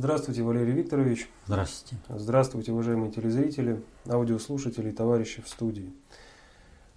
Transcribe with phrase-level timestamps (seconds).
[0.00, 1.28] Здравствуйте, Валерий Викторович.
[1.46, 2.02] Здравствуйте.
[2.08, 5.92] Здравствуйте, уважаемые телезрители, аудиослушатели и товарищи в студии.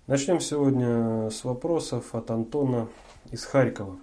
[0.07, 2.87] Начнем сегодня с вопросов от Антона
[3.29, 3.99] из Харькова.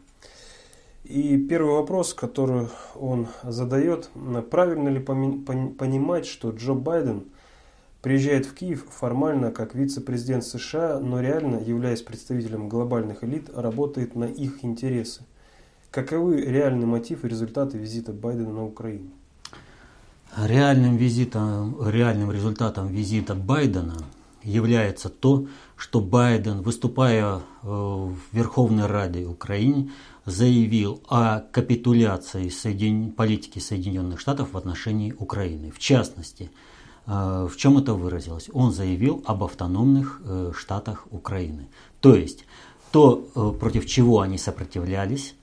[1.05, 4.11] И первый вопрос, который он задает,
[4.51, 7.25] правильно ли понимать, что Джо Байден
[8.03, 14.25] приезжает в Киев формально как вице-президент США, но реально, являясь представителем глобальных элит, работает на
[14.25, 15.23] их интересы?
[15.91, 19.11] Каковы реальный мотив и результаты визита Байдена на Украину?
[20.37, 23.97] Реальным, визитом, реальным результатом визита Байдена
[24.45, 29.91] является то, что Байден, выступая э, в Верховной Раде Украины,
[30.27, 33.11] заявил о капитуляции Соедин...
[33.11, 35.73] политики Соединенных Штатов в отношении Украины.
[35.73, 36.53] В частности,
[37.07, 38.49] э, в чем это выразилось?
[38.53, 41.67] Он заявил об автономных э, штатах Украины.
[42.01, 42.45] То есть,
[42.93, 43.17] то,
[43.61, 45.35] против чего они сопротивлялись,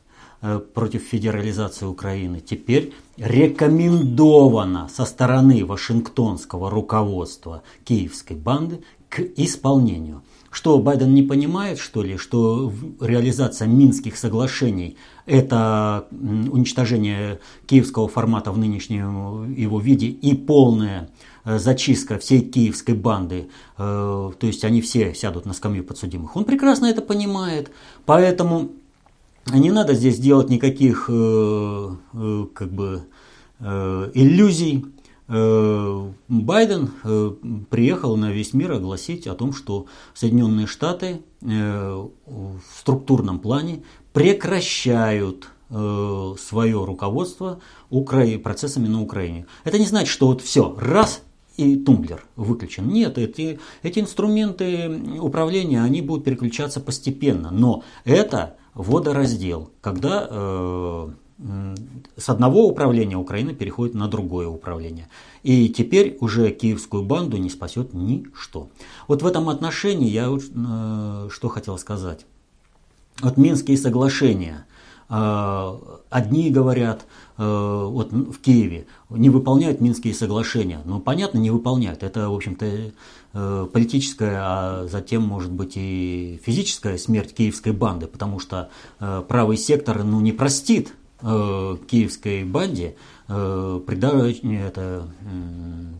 [0.73, 10.21] против федерализации Украины теперь рекомендовано со стороны Вашингтонского руководства киевской банды к исполнению.
[10.49, 18.57] Что Байден не понимает, что ли, что реализация Минских соглашений– это уничтожение киевского формата в
[18.57, 21.09] нынешнем его виде и полная
[21.43, 26.35] э, зачистка всей киевской банды, э, то есть они все сядут на скамью подсудимых.
[26.35, 27.69] Он прекрасно это понимает,
[28.05, 28.71] поэтому
[29.53, 33.03] не надо здесь делать никаких э, э, как бы
[33.59, 34.85] э, иллюзий.
[35.29, 36.89] Байден
[37.69, 46.85] приехал на весь мир огласить о том, что Соединенные Штаты в структурном плане прекращают свое
[46.85, 47.59] руководство
[48.41, 49.47] процессами на Украине.
[49.65, 51.23] Это не значит, что вот все, раз
[51.57, 52.87] и тумблер выключен.
[52.87, 57.49] Нет, эти, эти инструменты управления, они будут переключаться постепенно.
[57.51, 61.09] Но это водораздел, когда э,
[62.15, 65.07] с одного управления Украина переходит на другое управление.
[65.43, 68.69] И теперь уже киевскую банду не спасет ничто.
[69.07, 72.25] Вот в этом отношении я э, что хотел сказать.
[73.21, 74.65] Вот Минские соглашения.
[75.09, 75.77] Э,
[76.09, 77.05] одни говорят,
[77.37, 80.81] э, вот в Киеве не выполняют Минские соглашения.
[80.85, 82.03] Ну, понятно, не выполняют.
[82.03, 82.65] Это, в общем-то,
[83.33, 90.03] политическая, а затем, может быть, и физическая смерть киевской банды, потому что э, правый сектор
[90.03, 92.95] ну, не простит э, киевской банде
[93.27, 95.07] это,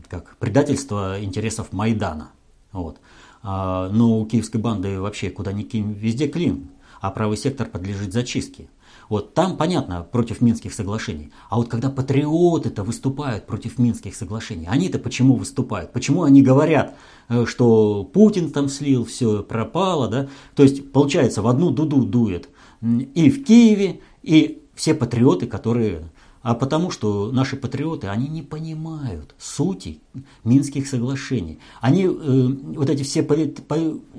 [0.08, 2.30] как, предательство интересов Майдана.
[2.72, 2.98] Вот.
[3.42, 8.12] А, но у киевской банды вообще куда ни кинь, везде клин, а правый сектор подлежит
[8.12, 8.68] зачистке.
[9.08, 11.32] Вот там понятно против Минских соглашений.
[11.48, 15.92] А вот когда патриоты-то выступают против Минских соглашений, они-то почему выступают?
[15.92, 16.96] Почему они говорят,
[17.28, 20.28] э, что Путин там слил, все пропало, да?
[20.54, 22.48] То есть получается в одну дуду дует
[22.82, 26.10] и в Киеве, и все патриоты, которые
[26.48, 30.00] а потому что наши патриоты, они не понимают сути
[30.44, 31.58] Минских соглашений.
[31.82, 33.20] Они, э, вот эти все,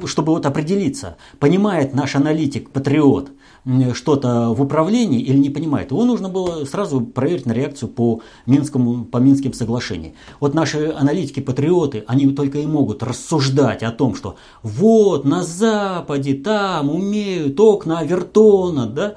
[0.05, 3.31] чтобы вот определиться, понимает наш аналитик, патриот,
[3.93, 9.05] что-то в управлении или не понимает, его нужно было сразу проверить на реакцию по, Минскому,
[9.05, 10.13] по Минским соглашениям.
[10.39, 16.91] Вот наши аналитики-патриоты, они только и могут рассуждать о том, что вот на Западе там
[16.91, 19.15] умеют окна Авертона, да,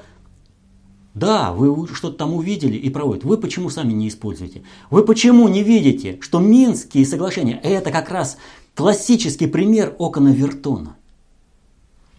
[1.15, 3.27] да, вы что-то там увидели и проводите.
[3.27, 4.63] Вы почему сами не используете?
[4.91, 8.39] Вы почему не видите, что Минские соглашения– это как раз
[8.75, 10.97] классический пример окна Вертона?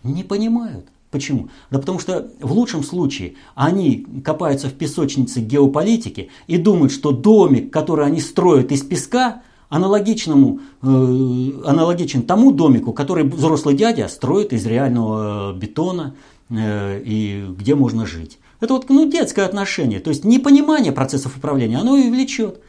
[0.03, 0.85] Не понимают.
[1.09, 1.49] Почему?
[1.69, 7.71] Да потому что в лучшем случае они копаются в песочнице геополитики и думают, что домик,
[7.71, 10.85] который они строят из песка, аналогичному, э,
[11.65, 16.15] аналогичен тому домику, который взрослый дядя строит из реального бетона
[16.49, 18.37] э, и где можно жить.
[18.63, 22.61] Это вот ну, детское отношение, то есть непонимание процессов управления, оно и влечет,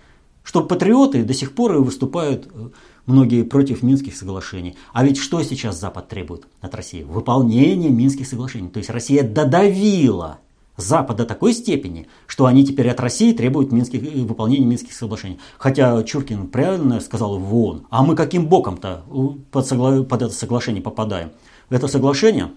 [0.42, 2.70] что патриоты до сих пор и выступают э,
[3.06, 4.74] многие против Минских соглашений.
[4.92, 7.04] А ведь что сейчас Запад требует от России?
[7.04, 8.70] Выполнение Минских соглашений.
[8.70, 10.40] То есть Россия додавила
[10.76, 15.38] Запад до такой степени, что они теперь от России требуют минских, э, выполнения Минских соглашений.
[15.58, 19.04] Хотя Чуркин правильно сказал в ООН, а мы каким боком-то
[19.52, 20.02] под, согла...
[20.02, 21.30] под это соглашение попадаем?
[21.70, 22.50] Это соглашение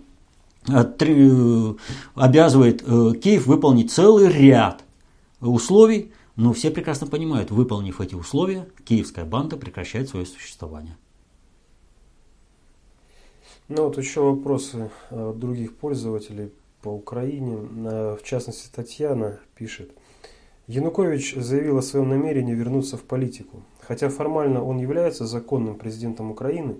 [0.67, 4.83] обязывает э, Киев выполнить целый ряд
[5.39, 10.97] условий, но все прекрасно понимают, выполнив эти условия, киевская банда прекращает свое существование.
[13.69, 17.57] Ну вот еще вопросы других пользователей по Украине.
[18.15, 19.91] В частности, Татьяна пишет.
[20.67, 23.61] Янукович заявил о своем намерении вернуться в политику.
[23.81, 26.77] Хотя формально он является законным президентом Украины,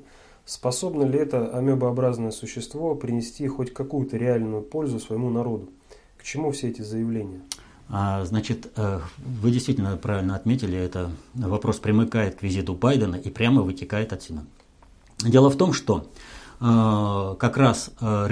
[0.48, 5.70] способно ли это амебообразное существо принести хоть какую-то реальную пользу своему народу?
[6.18, 7.42] К чему все эти заявления?
[7.90, 9.00] А, значит, э,
[9.42, 14.44] вы действительно правильно отметили, это вопрос примыкает к визиту Байдена и прямо вытекает отсюда.
[15.20, 16.10] Дело в том, что
[16.60, 18.28] э, как раз э,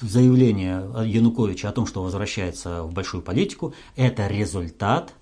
[0.00, 5.12] заявление Януковича о том, что возвращается в большую политику, это результат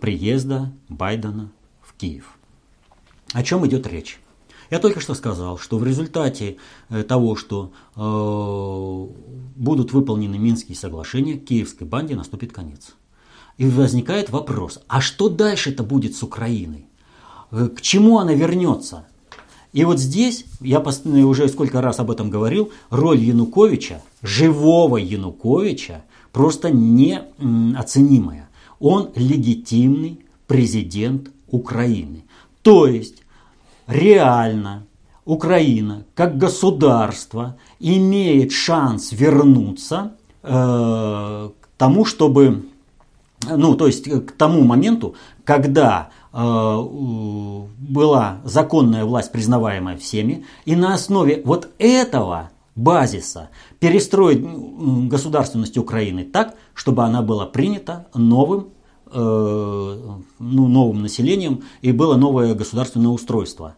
[0.00, 1.50] приезда Байдена
[1.80, 2.36] в Киев.
[3.32, 4.20] О чем идет речь?
[4.70, 6.56] Я только что сказал, что в результате
[6.90, 9.06] э, того, что э,
[9.56, 12.94] будут выполнены Минские соглашения, киевской банде наступит конец.
[13.56, 16.86] И возникает вопрос, а что дальше-то будет с Украиной?
[17.50, 19.06] Э, к чему она вернется?
[19.72, 26.70] И вот здесь, я уже сколько раз об этом говорил, роль Януковича, живого Януковича, просто
[26.70, 28.48] неоценимая.
[28.80, 32.24] Он легитимный президент Украины.
[32.62, 33.22] То есть
[33.88, 34.86] реально
[35.24, 40.12] Украина как государство имеет шанс вернуться
[40.42, 42.66] э, к тому, чтобы,
[43.48, 50.94] ну, то есть к тому моменту, когда э, была законная власть, признаваемая всеми, и на
[50.94, 53.48] основе вот этого базиса
[53.80, 54.40] перестроить
[55.08, 58.77] государственность Украины так, чтобы она была принята новым Э,
[59.12, 63.76] ну, новым населением и было новое государственное устройство.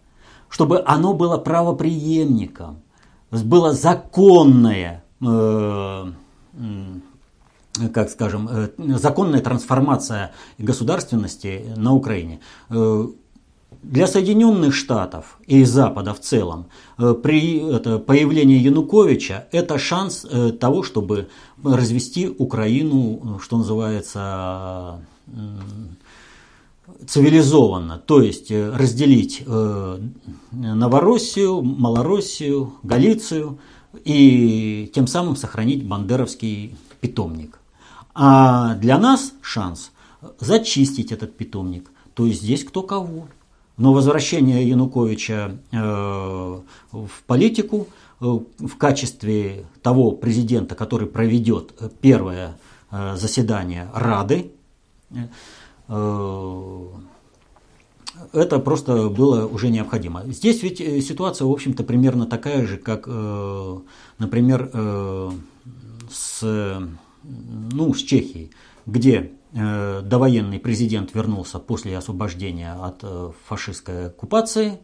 [0.49, 2.83] Чтобы оно было правоприемником,
[3.31, 6.05] было законное, э,
[7.95, 8.69] как скажем, э,
[8.99, 12.41] законная трансформация государственности на Украине.
[13.83, 16.67] Для Соединенных Штатов и Запада в целом
[16.97, 20.27] при это, появлении Януковича это шанс
[20.59, 21.29] того, чтобы
[21.63, 24.99] развести Украину, что называется,
[27.07, 29.99] цивилизованно, то есть э, разделить э,
[30.53, 33.59] Новороссию, Малороссию, Галицию
[34.05, 37.59] и тем самым сохранить бандеровский питомник.
[38.15, 39.93] А для нас шанс
[40.39, 43.29] зачистить этот питомник, то есть здесь кто кого.
[43.77, 45.77] Но возвращение Януковича э,
[46.93, 47.89] в политику
[48.21, 51.73] в качестве того президента, который проведет
[52.03, 52.59] первое
[52.91, 54.60] заседание Рады Э,
[58.33, 60.25] это просто было уже необходимо.
[60.27, 63.79] Здесь ведь э, ситуация, в общем-то, примерно такая же, как, э,
[64.19, 64.71] например,
[66.11, 66.43] с,
[67.23, 68.51] ну, с Чехией,
[68.87, 73.05] где довоенный президент вернулся после освобождения от
[73.47, 74.79] фашистской оккупации,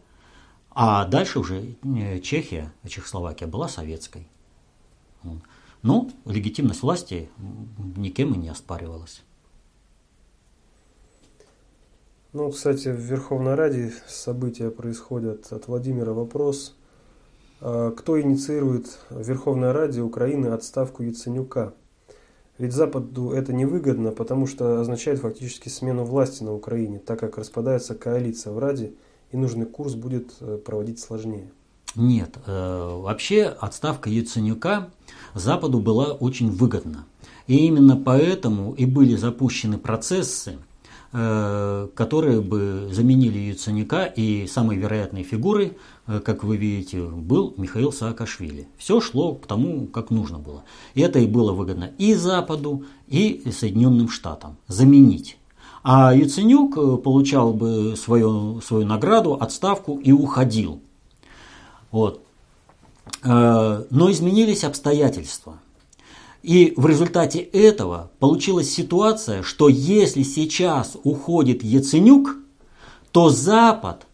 [0.71, 1.75] а дальше уже
[2.21, 4.27] Чехия, Чехословакия была советской.
[5.83, 7.29] Но легитимность власти
[7.95, 9.23] никем и не оспаривалась.
[12.37, 15.51] Ну, кстати, в Верховной Раде события происходят.
[15.51, 16.75] От Владимира вопрос.
[17.61, 21.73] А кто инициирует в Верховной Раде Украины отставку Яценюка?
[22.59, 27.95] Ведь Западу это невыгодно, потому что означает фактически смену власти на Украине, так как распадается
[27.95, 28.93] коалиция в Раде,
[29.31, 31.49] и нужный курс будет э, проводить сложнее.
[31.95, 34.91] Нет, э, вообще отставка Яценюка
[35.33, 37.05] Западу была очень выгодна.
[37.47, 40.59] И именно поэтому и были запущены процессы,
[41.11, 48.67] которые бы заменили Яценюка, и самой вероятной фигурой, э, как вы видите, был Михаил Саакашвили.
[48.77, 50.63] Все шло к тому, как нужно было.
[50.95, 55.37] И это и было выгодно и Западу, и Соединенным Штатам заменить.
[55.83, 60.81] А Яценюк э, получал бы свою, свою награду, отставку и уходил.
[61.91, 62.21] Вот.
[63.23, 65.59] Но изменились обстоятельства–
[66.43, 72.37] и в результате этого получилась ситуация, что если сейчас уходит Яценюк,
[73.11, 74.05] то Запад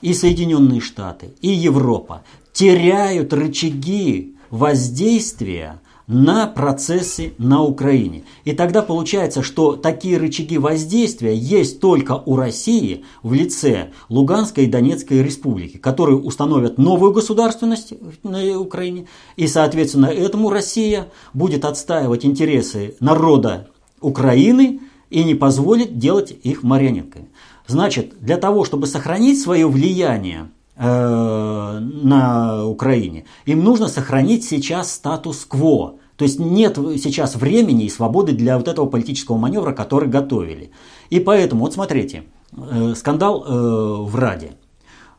[0.00, 2.22] и Соединенные Штаты, и Европа
[2.52, 8.24] теряют рычаги воздействия на процессы на Украине.
[8.44, 14.68] И тогда получается, что такие рычаги воздействия есть только у России в лице Луганской и
[14.68, 19.06] Донецкой республики, которые установят новую государственность на Украине.
[19.36, 23.68] И, соответственно, этому Россия будет отстаивать интересы народа
[24.00, 27.28] Украины и не позволит делать их марионетками.
[27.66, 33.24] Значит, для того, чтобы сохранить свое влияние Э, на Украине.
[33.46, 35.94] Им нужно сохранить сейчас статус-кво.
[36.16, 40.70] То есть нет сейчас времени и свободы для вот этого политического маневра, который готовили.
[41.08, 44.52] И поэтому, вот смотрите, э, скандал э, в Раде.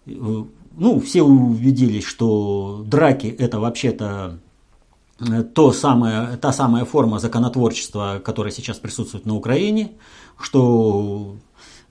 [0.05, 4.37] Ну, все увиделись, что драки это вообще-то
[5.55, 9.93] то самое, та самая форма законотворчества, которая сейчас присутствует на Украине,
[10.39, 11.35] что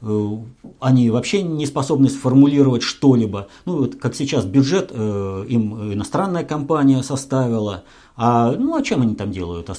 [0.00, 3.48] они вообще не способны сформулировать что-либо.
[3.64, 7.84] Ну, вот как сейчас бюджет им иностранная компания составила,
[8.14, 9.70] а, ну, а чем они там делают,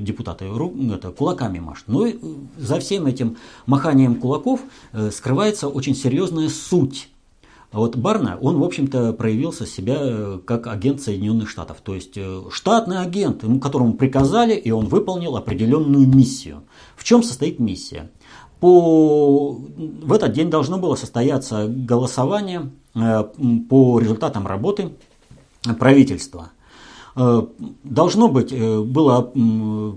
[0.00, 0.46] депутаты?
[0.92, 1.84] Это, кулаками машут.
[1.86, 2.12] Ну,
[2.56, 3.36] за всем этим
[3.66, 4.60] маханием кулаков
[5.10, 7.08] скрывается очень серьезная суть
[7.72, 11.78] а вот Барна, он, в общем-то, проявился себя э, как агент Соединенных Штатов.
[11.82, 16.64] То есть э, штатный агент, которому приказали, и он выполнил определенную миссию.
[16.96, 18.10] В чем состоит миссия?
[18.60, 19.52] По...
[19.52, 23.24] В этот день должно было состояться голосование э,
[23.68, 24.92] по результатам работы
[25.78, 26.50] правительства–
[27.16, 27.42] Э,
[27.82, 29.22] должно быть, э, было,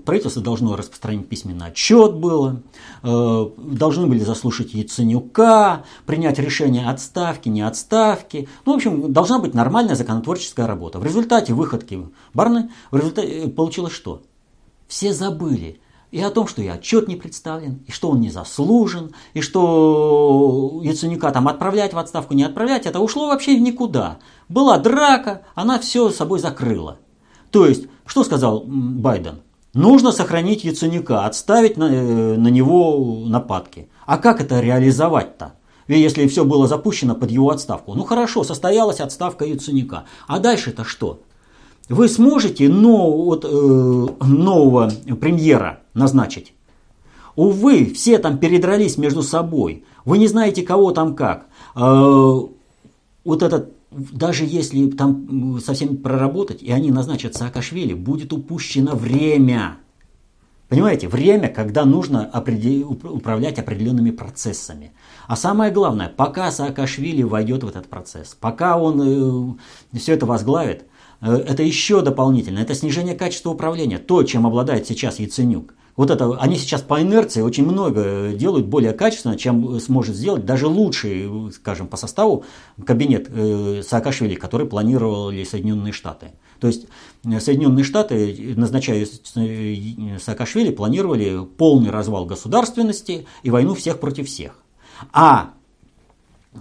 [0.04, 2.62] правительство должно распространить письменный отчет было,
[3.02, 8.48] должны были заслушать Яценюка, принять решение отставки, не отставки.
[8.66, 10.98] Ну, в общем, должна быть нормальная законотворческая работа.
[10.98, 14.22] В результате выходки Барны в результате получилось что?
[14.88, 15.80] Все забыли
[16.14, 20.80] и о том, что и отчет не представлен, и что он не заслужен, и что
[20.84, 24.18] Яценюка там отправлять в отставку, не отправлять, это ушло вообще в никуда.
[24.48, 26.98] Была драка, она все собой закрыла.
[27.50, 29.40] То есть, что сказал Байден?
[29.72, 33.88] Нужно сохранить Яценюка, отставить на, э, на него нападки.
[34.06, 35.54] А как это реализовать-то?
[35.88, 37.94] Если все было запущено под его отставку.
[37.94, 40.04] Ну хорошо, состоялась отставка Яценюка.
[40.28, 41.22] А дальше-то что?
[41.88, 46.54] Вы сможете но, вот, э, нового премьера назначить?
[47.36, 49.84] Увы, все там передрались между собой.
[50.04, 51.46] Вы не знаете, кого там как.
[51.76, 52.40] Э,
[53.24, 59.76] вот этот даже если там совсем проработать, и они назначат Саакашвили, будет упущено время.
[60.68, 64.92] Понимаете, время, когда нужно управлять определенными процессами.
[65.28, 69.58] А самое главное, пока Саакашвили войдет в этот процесс, пока он
[69.94, 70.84] э, все это возглавит,
[71.32, 75.74] это еще дополнительно, это снижение качества управления, то, чем обладает сейчас Яценюк.
[75.96, 80.66] Вот это, они сейчас по инерции очень много делают более качественно, чем сможет сделать даже
[80.66, 82.44] лучший, скажем, по составу
[82.84, 86.32] кабинет э, Саакашвили, который планировали Соединенные Штаты.
[86.58, 86.88] То есть
[87.24, 94.58] э, Соединенные Штаты, назначая э, Саакашвили, планировали полный развал государственности и войну всех против всех.
[95.12, 95.50] А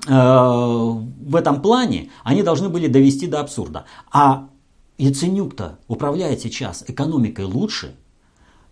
[0.07, 3.85] э, в этом плане они должны были довести до абсурда.
[4.11, 4.49] А
[4.97, 7.95] Яценюк-то управляет сейчас экономикой лучше,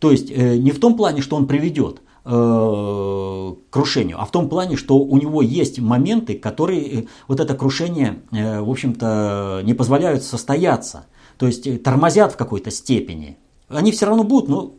[0.01, 4.49] то есть э, не в том плане, что он приведет э, крушению, а в том
[4.49, 10.23] плане, что у него есть моменты, которые э, вот это крушение, в общем-то, не позволяют
[10.23, 11.05] состояться.
[11.37, 13.37] То есть тормозят в какой-то степени.
[13.69, 14.73] Они все равно будут, но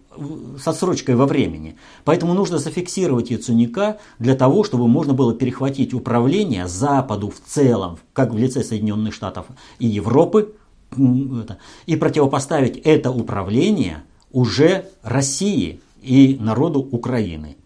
[0.61, 1.77] с отсрочкой во времени.
[2.05, 8.33] Поэтому нужно зафиксировать Яценюка для того, чтобы можно было перехватить управление Западу в целом, как
[8.33, 9.47] в лице Соединенных Штатов
[9.79, 10.55] и Европы,
[11.87, 17.57] и противопоставить это управление уже России и народу Украины.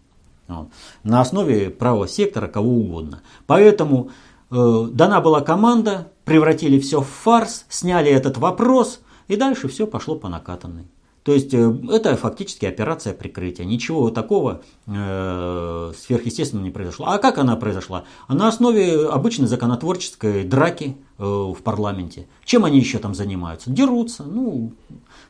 [1.03, 3.21] На основе правого сектора кого угодно.
[3.47, 4.11] Поэтому
[4.49, 10.15] э, дана была команда, превратили все в фарс, сняли этот вопрос, и дальше все пошло
[10.15, 10.85] по накатанной.
[11.27, 13.65] То есть э, это фактически операция прикрытия.
[13.65, 17.07] Ничего такого э, сверхъестественного не произошло.
[17.07, 18.05] А как она произошла?
[18.29, 22.27] На основе обычной законотворческой драки э, в парламенте.
[22.45, 23.69] Чем они еще там занимаются?
[23.69, 24.23] Дерутся.
[24.23, 24.71] Ну,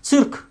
[0.03, 0.47] цирк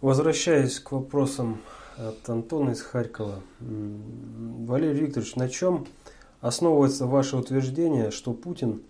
[0.00, 1.60] Возвращаясь к вопросам
[1.96, 3.44] от Антона из Харькова.
[3.60, 5.86] Валерий Викторович, на чем
[6.40, 8.82] основывается ваше утверждение, что Путин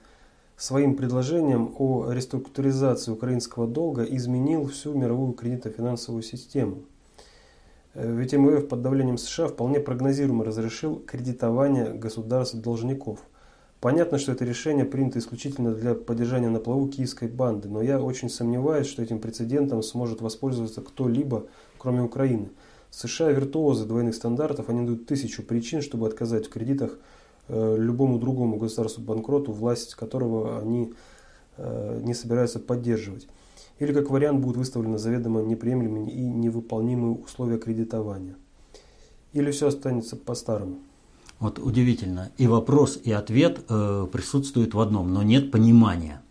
[0.57, 6.83] своим предложением о реструктуризации украинского долга изменил всю мировую кредитно-финансовую систему?
[7.95, 13.21] Э, ведь МВФ под давлением США вполне прогнозируемо разрешил кредитование государств-должников–
[13.81, 18.31] Понятно, что это решение принято исключительно для поддержания на плаву киевской банды, но я очень
[18.31, 21.47] сомневаюсь, что этим прецедентом сможет воспользоваться кто-либо,
[21.79, 22.49] кроме Украины.
[22.91, 26.99] США виртуозы двойных стандартов, они дают тысячу причин, чтобы отказать в кредитах
[27.49, 30.93] любому другому государству-банкроту, власть которого они
[31.57, 33.29] э, не собираются поддерживать.
[33.79, 38.37] Или как вариант будут выставлены заведомо неприемлемые и невыполнимые условия кредитования.
[39.33, 40.79] Или все останется по-старому.
[41.39, 42.31] Вот удивительно.
[42.39, 46.23] И вопрос, и ответ э, присутствуют в одном, но нет понимания.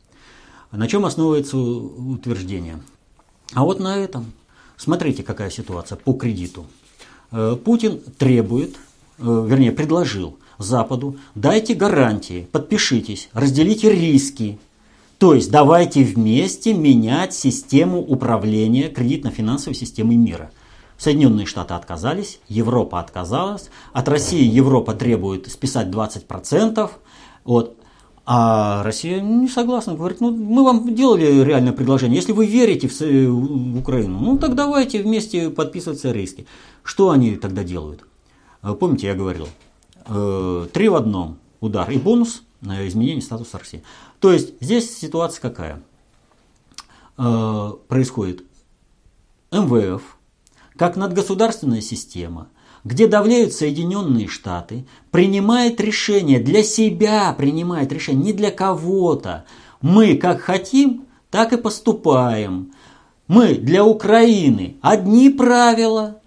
[0.71, 2.81] На чем основывается утверждение?
[3.53, 4.33] А вот на этом.
[4.77, 6.65] Смотрите, какая ситуация по кредиту.
[7.31, 8.75] Э, Путин требует,
[9.19, 14.59] э, вернее, предложил Западу, дайте гарантии, подпишитесь, разделите риски.
[15.17, 20.51] То есть давайте вместе менять систему управления кредитно-финансовой системой мира–
[20.97, 26.89] Соединенные Штаты отказались, Европа отказалась, от России Европа требует списать 20%,
[27.43, 27.77] вот.
[28.27, 32.99] А Россия не согласна, говорит, ну мы вам делали реальное предложение, если вы верите в,
[32.99, 36.47] в Украину, ну так давайте вместе подписываться риски.
[36.81, 38.03] Что они тогда делают?
[38.63, 39.47] Э, помните, я говорил,
[40.07, 43.83] э, три в одном удар и бонус на изменение статуса России.
[44.19, 45.81] То есть здесь ситуация какая?
[47.17, 48.43] Э, происходит
[49.51, 50.01] МВФ,
[50.77, 52.49] как надгосударственная система,
[52.83, 59.45] где давляют Соединенные Штаты, принимает решение для себя, принимает решение не для кого-то.
[59.81, 62.73] Мы как хотим, так и поступаем.
[63.27, 66.21] Мы для Украины одни правила,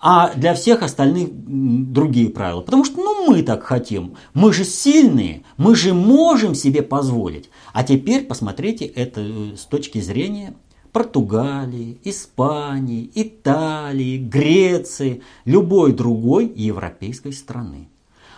[0.00, 2.60] а для всех остальных другие правила.
[2.60, 4.14] Потому что ну, мы так хотим.
[4.34, 7.50] Мы же сильные, мы же можем себе позволить.
[7.72, 10.54] А теперь посмотрите это э, с точки зрения
[10.92, 17.88] Португалии, Испании, Италии, Греции, любой другой европейской страны.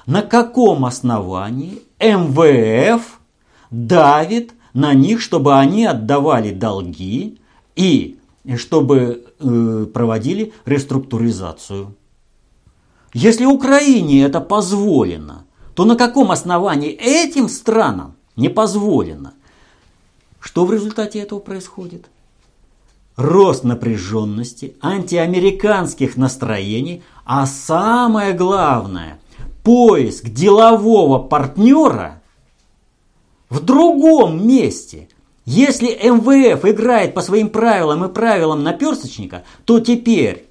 [0.07, 3.21] На каком основании МВФ
[3.71, 7.39] давит на них, чтобы они отдавали долги
[7.77, 8.19] и
[8.57, 11.95] чтобы э, проводили реструктуризацию?
[13.13, 19.35] Если Украине это позволено, то на каком основании этим странам не позволено?
[20.41, 22.09] Что в результате этого происходит?
[23.21, 29.21] рост напряженности, антиамериканских настроений, а самое главное–
[29.63, 32.23] поиск делового партнера
[33.51, 35.09] в другом месте.
[35.45, 40.51] Если МВФ играет по своим правилам и правилам наперсточника, то теперь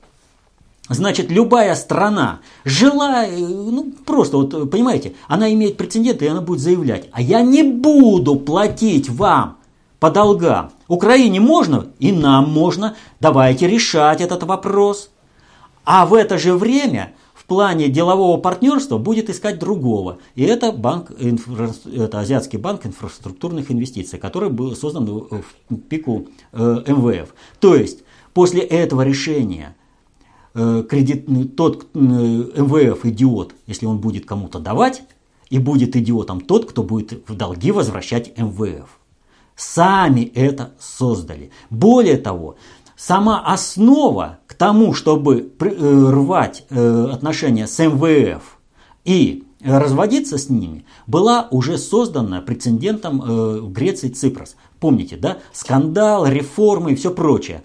[0.89, 7.09] Значит, любая страна, жила, ну просто вот, понимаете, она имеет прецеденты, и она будет заявлять,
[7.11, 9.57] а я не буду платить вам
[9.99, 10.71] по долгам.
[10.87, 12.95] Украине можно, и нам можно.
[13.19, 15.11] Давайте решать этот вопрос.
[15.85, 17.13] А в это же время
[17.49, 20.19] плане делового партнерства будет искать другого.
[20.35, 27.33] И это, банк, это Азиатский банк инфраструктурных инвестиций, который был создан в пику э, МВФ.
[27.59, 28.03] То есть
[28.33, 29.75] после этого решения
[30.53, 31.27] э, кредит,
[31.57, 35.03] тот э, МВФ идиот, если он будет кому-то давать,
[35.49, 38.99] и будет идиотом тот, кто будет в долги возвращать МВФ
[39.59, 41.51] сами это создали.
[41.69, 42.55] Более того,
[42.95, 48.59] сама основа тому, чтобы э, рвать э, отношения с МВФ
[49.05, 54.57] и разводиться с ними, была уже создана прецедентом э, в Греции Ципрос.
[54.81, 55.37] Помните, да?
[55.53, 57.63] Скандал, реформы и все прочее.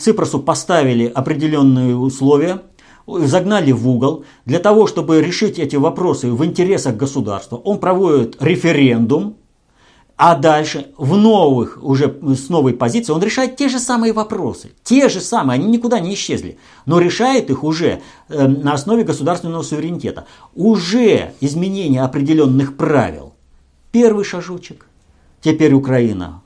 [0.00, 2.62] Ципросу поставили определенные условия,
[3.06, 4.24] загнали в угол.
[4.44, 9.37] Для того, чтобы решить эти вопросы в интересах государства, он проводит референдум,
[10.18, 14.72] а дальше в новых, уже с новой позиции, он решает те же самые вопросы.
[14.82, 16.58] Те же самые, они никуда не исчезли.
[16.86, 20.26] Но решает их уже э, на основе государственного суверенитета.
[20.56, 23.34] Уже изменение определенных правил.
[23.92, 24.86] Первый шажочек.
[25.40, 26.42] Теперь Украина.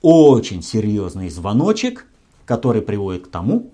[0.00, 2.06] Очень серьезный звоночек,
[2.46, 3.72] который приводит к тому,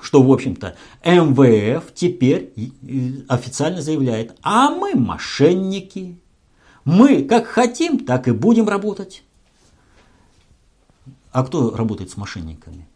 [0.00, 2.52] что, в общем-то, МВФ теперь
[3.26, 6.20] официально заявляет, а мы мошенники,
[6.86, 9.24] мы как хотим, так и будем работать.
[11.32, 12.88] А кто работает с мошенниками?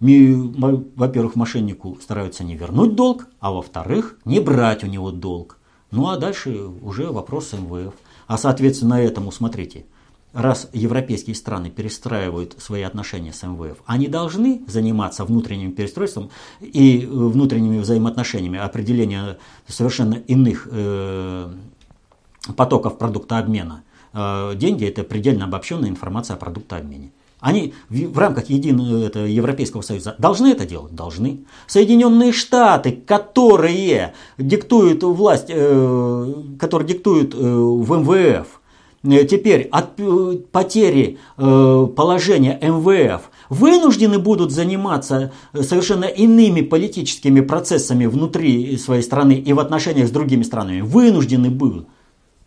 [0.00, 5.58] Во-первых, мошеннику стараются не вернуть долг, а во-вторых, не брать у него долг.
[5.90, 7.94] Ну а дальше уже вопрос МВФ.
[8.26, 9.84] А соответственно этому, смотрите,
[10.32, 17.78] раз европейские страны перестраивают свои отношения с МВФ, они должны заниматься внутренним перестройством и внутренними
[17.78, 21.52] взаимоотношениями, определения совершенно иных э,
[22.56, 23.82] потоков продуктообмена.
[24.12, 27.12] Э, деньги– это предельно обобщенная информация о продуктообмене.
[27.42, 30.94] Они в рамках единого это, Европейского Союза должны это делать?
[30.94, 31.40] Должны.
[31.66, 38.46] Соединенные Штаты, которые диктуют власть, э, которые диктуют э, в МВФ,
[39.02, 48.06] э, теперь от э, потери э, положения МВФ вынуждены будут заниматься совершенно иными политическими процессами
[48.06, 50.80] внутри своей страны и в отношениях с другими странами.
[50.80, 51.88] Вынуждены будут.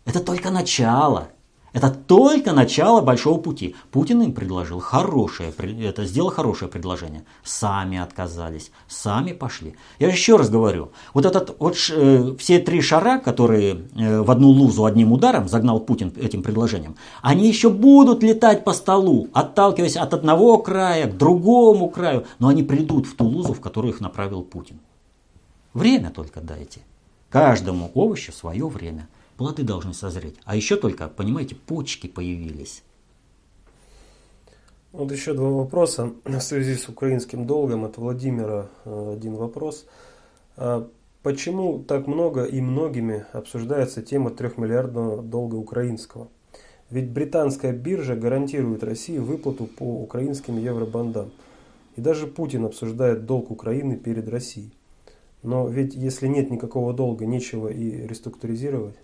[0.06, 1.28] Это только начало.
[1.76, 3.76] Это только начало большого пути.
[3.90, 7.24] Путин им предложил хорошее, это сделал хорошее предложение.
[7.44, 9.74] Сами отказались, сами пошли.
[9.98, 14.48] Я еще раз говорю, вот этот вот э, все три шара, которые э, в одну
[14.48, 20.14] лузу одним ударом загнал Путин этим предложением, они еще будут летать по столу, отталкиваясь от
[20.14, 24.42] одного края к другому краю, но они придут в ту лузу, в которую их направил
[24.42, 24.78] Путин.
[25.74, 26.80] Время только дайте.
[27.28, 30.36] Каждому овощу свое время плоды должны созреть.
[30.44, 32.82] А еще только, понимаете, почки появились.
[34.92, 37.84] Вот еще два вопроса в связи с украинским долгом.
[37.84, 39.86] От Владимира э, один вопрос.
[40.56, 40.88] А
[41.22, 46.28] почему так много и многими обсуждается тема трехмиллиардного долга украинского?
[46.88, 51.30] Ведь британская биржа гарантирует России выплату по украинским евробандам.
[51.96, 54.72] И даже Путин обсуждает долг Украины перед Россией.
[55.42, 58.96] Но ведь если нет никакого долга, нечего и реструктуризировать.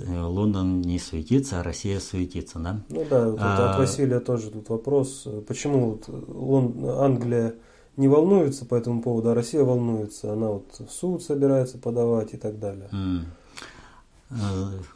[0.00, 2.80] Лондон не суетится, а Россия суетится, да?
[2.88, 3.72] Ну да, вот а...
[3.72, 6.08] от Василия тоже тут вопрос, почему вот
[7.00, 7.54] Англия
[7.96, 12.36] не волнуется по этому поводу, а Россия волнуется, она вот в суд собирается подавать и
[12.36, 12.88] так далее.
[12.92, 13.24] Mm.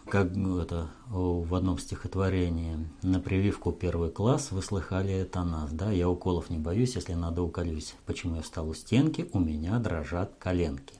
[0.09, 5.91] Как это в одном стихотворении на прививку первый класс вы слыхали это нас, да?
[5.91, 7.95] Я уколов не боюсь, если надо уколюсь.
[8.05, 10.95] Почему я встал у стенки, у меня дрожат коленки.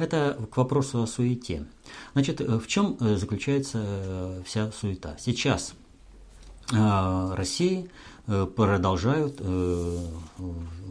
[0.00, 1.66] Это к вопросу о суете.
[2.14, 5.14] Значит, в чем э, заключается э, вся суета?
[5.18, 5.74] Сейчас
[6.72, 7.90] э, России
[8.24, 9.42] продолжают,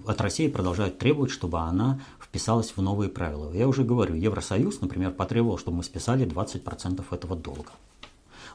[0.05, 3.51] от России продолжают требовать, чтобы она вписалась в новые правила.
[3.53, 7.71] Я уже говорю, Евросоюз, например, потребовал, чтобы мы списали 20% этого долга.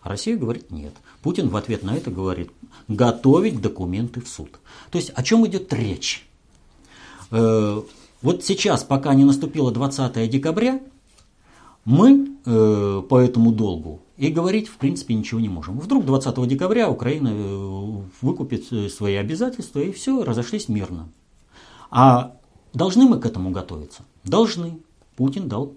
[0.02, 0.92] А Россия говорит нет.
[1.22, 2.52] Путин в ответ на это говорит
[2.86, 4.60] готовить документы в суд.
[4.90, 6.28] То есть о чем идет речь?
[8.24, 10.80] Э, вот сейчас, пока не наступило 20 декабря,
[11.84, 15.78] мы э, по этому долгу и говорить в принципе ничего не можем.
[15.78, 21.08] Вдруг 20 декабря Украина э, выкупит свои обязательства и все, разошлись мирно.
[21.90, 22.34] А
[22.74, 24.02] Должны мы к этому готовиться?
[24.24, 24.80] Должны.
[25.16, 25.72] Путин дал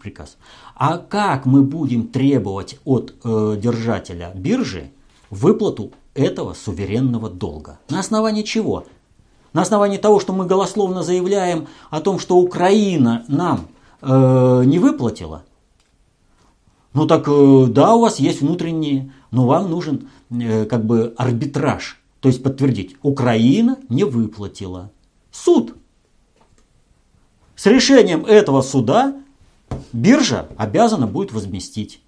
[0.00, 0.36] приказ.
[0.74, 4.90] А как мы будем требовать от э, держателя биржи
[5.30, 7.78] выплату этого суверенного долга?
[7.88, 8.86] На основании чего?
[9.56, 13.68] На основании того, что мы голословно заявляем о том, что Украина нам
[14.02, 15.44] э, не выплатила?
[16.92, 22.02] Ну так э, да, у вас есть внутренние, но вам нужен э, как бы арбитраж.
[22.20, 24.90] То есть подтвердить, Украина не выплатила.
[25.32, 25.74] Суд
[27.54, 29.16] с решением этого суда
[29.90, 32.02] биржа обязана будет возместить.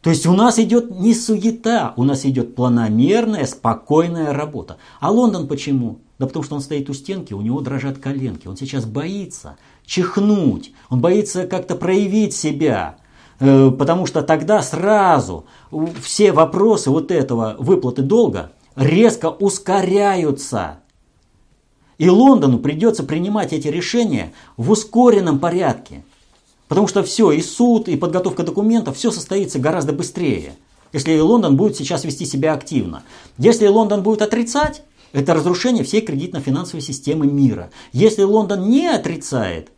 [0.00, 4.78] То есть у нас идет не суета, у нас идет планомерная, спокойная работа.
[4.98, 6.00] А Лондон почему?
[6.20, 8.46] Да потому что он стоит у стенки, у него дрожат коленки.
[8.46, 9.56] Он сейчас боится
[9.86, 12.98] чихнуть, он боится как-то проявить себя.
[13.38, 15.46] Э, потому что тогда сразу
[16.02, 20.80] все вопросы вот этого выплаты долга резко ускоряются.
[21.96, 26.04] И Лондону придется принимать эти решения в ускоренном порядке.
[26.68, 30.52] Потому что все, и суд, и подготовка документов, все состоится гораздо быстрее.
[30.92, 33.04] Если Лондон будет сейчас вести себя активно.
[33.38, 37.70] Если Лондон будет отрицать, это разрушение всей кредитно-финансовой системы мира.
[37.92, 39.70] Если Лондон не отрицает,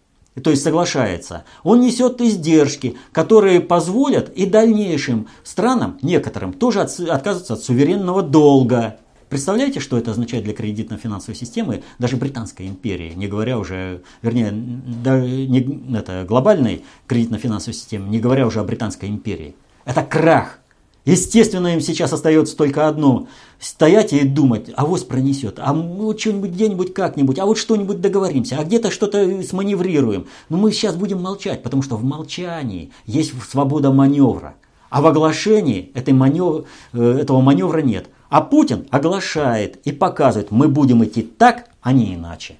[0.42, 7.62] то есть соглашается, он несет издержки, которые позволят и дальнейшим странам, некоторым, тоже отказываться от
[7.62, 8.96] суверенного долга.
[9.28, 15.18] Представляете, что это означает для кредитно-финансовой системы даже Британской империи, не говоря уже, вернее, да,
[15.20, 19.54] не, это, глобальной кредитно-финансовой системы, не говоря уже о Британской империи.
[19.84, 20.58] Это крах.
[21.04, 23.26] Естественно, им сейчас остается только одно–
[23.58, 28.56] стоять и думать, а вот пронесет, а мы что-нибудь где-нибудь как-нибудь, а вот что-нибудь договоримся,
[28.58, 30.26] а где-то что-то сманеврируем.
[30.48, 34.54] Но мы сейчас будем молчать, потому что в молчании есть свобода маневра.
[34.90, 36.66] А в оглашении этой манев...
[36.92, 38.08] Э, этого маневра нет.
[38.28, 42.56] А Путин оглашает и показывает, мы будем идти так, а не иначе.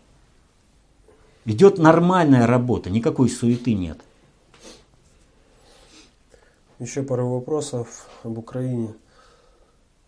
[1.45, 3.99] Идет нормальная работа, никакой суеты нет.
[6.83, 8.95] Еще пару вопросов об Украине.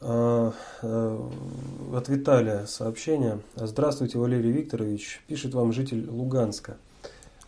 [0.01, 1.19] А, э,
[1.95, 3.39] от Виталия сообщение.
[3.55, 5.23] Здравствуйте, Валерий Викторович.
[5.29, 6.77] Пишет вам житель Луганска.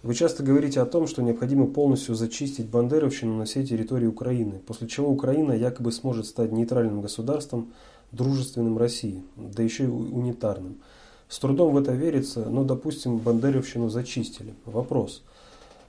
[0.05, 4.87] Вы часто говорите о том, что необходимо полностью зачистить бандеровщину на всей территории Украины, после
[4.87, 7.73] чего Украина якобы сможет стать нейтральным государством,
[8.13, 10.77] дружественным России, да еще и унитарным.
[11.29, 14.55] С трудом в это верится, но, допустим, Бандеровщину зачистили.
[14.67, 15.25] Вопрос.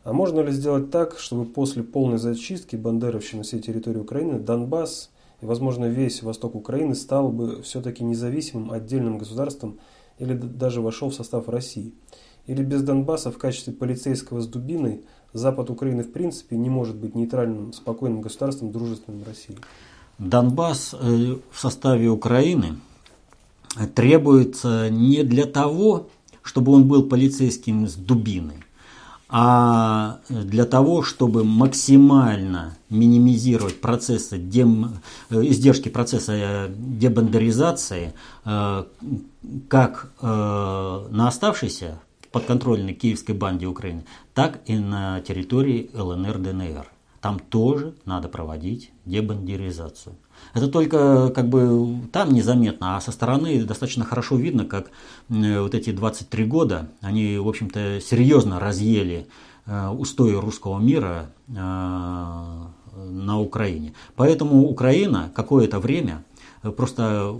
[0.07, 5.09] А можно ли сделать так, чтобы после полной зачистки Бандеровщины всей территории Украины Донбасс
[5.41, 9.79] и, возможно, весь восток Украины стал бы все-таки независимым отдельным государством
[10.17, 11.93] или даже вошел в состав России?
[12.45, 17.13] Или без Донбасса в качестве полицейского с дубиной Запад Украины в принципе не может быть
[17.13, 19.57] нейтральным, спокойным государством, дружественным России?
[20.19, 22.77] Донбасс э, в составе Украины
[23.93, 26.07] требуется не для того,
[26.43, 28.63] чтобы он был полицейским с дубиной,
[29.29, 38.13] а для того, чтобы максимально минимизировать процессы дем, э, издержки процесса дебандеризации
[38.45, 38.83] э,
[39.69, 41.99] как на оставшейся
[42.31, 46.87] подконтрольной киевской банде Украины, так и на территории ЛНР, ДНР.
[47.21, 50.15] там тоже надо проводить дебандеризацию.
[50.53, 54.87] Это только как бы там незаметно, а со стороны достаточно хорошо видно, как
[55.29, 59.27] вот эти 23 года, они, в общем-то, серьезно разъели
[59.65, 63.93] э, устои русского мира э, на Украине.
[64.15, 66.23] Поэтому Украина какое-то время
[66.61, 67.37] просто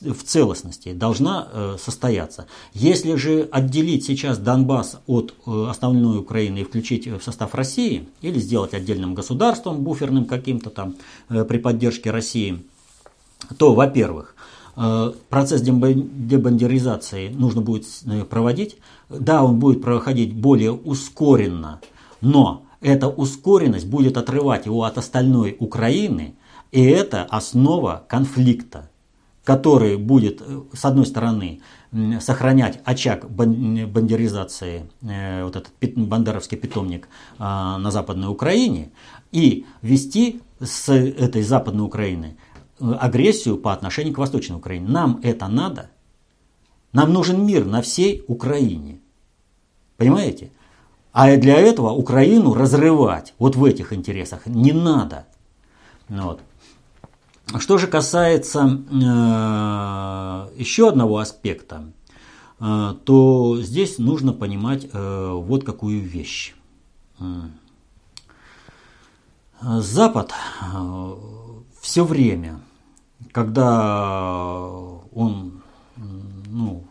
[0.00, 2.46] в целостности должна э, состояться.
[2.72, 8.38] Если же отделить сейчас Донбасс от э, основной Украины и включить в состав России, или
[8.38, 10.96] сделать отдельным государством, буферным каким-то там
[11.28, 12.62] э, при поддержке России,
[13.58, 14.34] то, во-первых,
[15.28, 17.86] процесс дебандеризации нужно будет
[18.28, 18.76] проводить.
[19.08, 21.80] Да, он будет проходить более ускоренно,
[22.20, 26.34] но эта ускоренность будет отрывать его от остальной Украины,
[26.72, 28.90] и это основа конфликта
[29.44, 31.60] который будет, э, с одной стороны,
[32.20, 38.90] сохранять очаг бандеризации, э, вот этот бандеровский питомник а, на Западной Украине,
[39.32, 42.36] и вести с этой Западной Украины
[42.78, 44.86] э, агрессию по отношению к Восточной Украине.
[44.88, 45.90] Нам это надо.
[46.92, 49.00] Нам нужен мир на всей Украине.
[49.96, 50.52] Понимаете?
[51.12, 55.26] А для этого Украину разрывать вот в этих интересах не надо.
[56.08, 56.40] Вот.
[57.58, 61.84] Что же касается э, еще одного аспекта,
[62.60, 66.54] э, то здесь нужно понимать э, вот какую вещь.
[69.60, 70.32] Запад
[71.82, 72.60] все время,
[73.30, 74.70] когда
[75.14, 75.60] он
[76.48, 76.84] ну,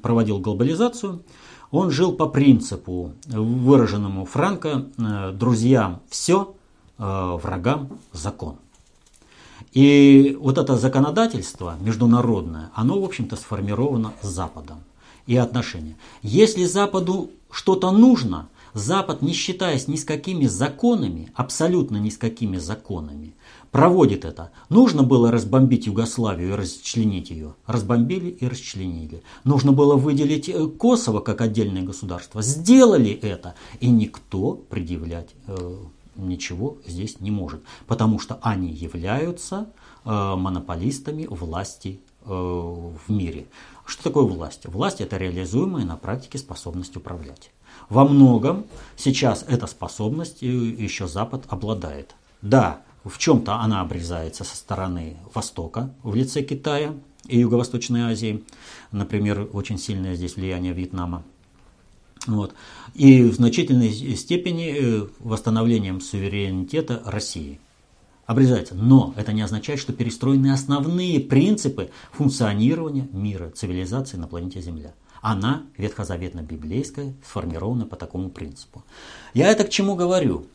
[0.00, 1.24] проводил глобализацию,
[1.72, 4.86] он жил по принципу, выраженному Франко,
[5.32, 6.54] друзьям все,
[6.98, 8.58] врагам закон.
[9.76, 14.78] И вот это законодательство международное, оно, в общем-то, сформировано Западом
[15.26, 15.98] и отношения.
[16.22, 22.56] Если Западу что-то нужно, Запад, не считаясь ни с какими законами, абсолютно ни с какими
[22.56, 23.34] законами,
[23.70, 24.50] проводит это.
[24.70, 27.54] Нужно было разбомбить Югославию и расчленить ее.
[27.66, 29.22] Разбомбили и расчленили.
[29.44, 32.40] Нужно было выделить э, Косово как отдельное государство.
[32.40, 33.54] Сделали это.
[33.80, 35.76] И никто предъявлять э,
[36.16, 39.68] ничего здесь не может, потому что они являются
[40.04, 43.46] э, монополистами власти э, в мире.
[43.84, 44.66] Что такое власть?
[44.66, 47.50] Власть это реализуемая на практике способность управлять.
[47.88, 48.64] Во многом
[48.96, 52.14] сейчас эта способность еще Запад обладает.
[52.42, 56.94] Да, в чем-то она обрезается со стороны Востока в лице Китая
[57.26, 58.44] и Юго-Восточной Азии.
[58.90, 61.22] Например, очень сильное здесь влияние Вьетнама–
[62.26, 62.54] вот.
[62.94, 67.60] И в значительной степени э, восстановлением суверенитета России.
[68.26, 68.74] Обрезается.
[68.74, 74.94] Но это не означает, что перестроены основные принципы функционирования мира, цивилизации на планете Земля.
[75.22, 78.84] Она, ветхозаветно-библейская, сформирована по такому принципу.
[79.32, 80.46] Я это к чему говорю?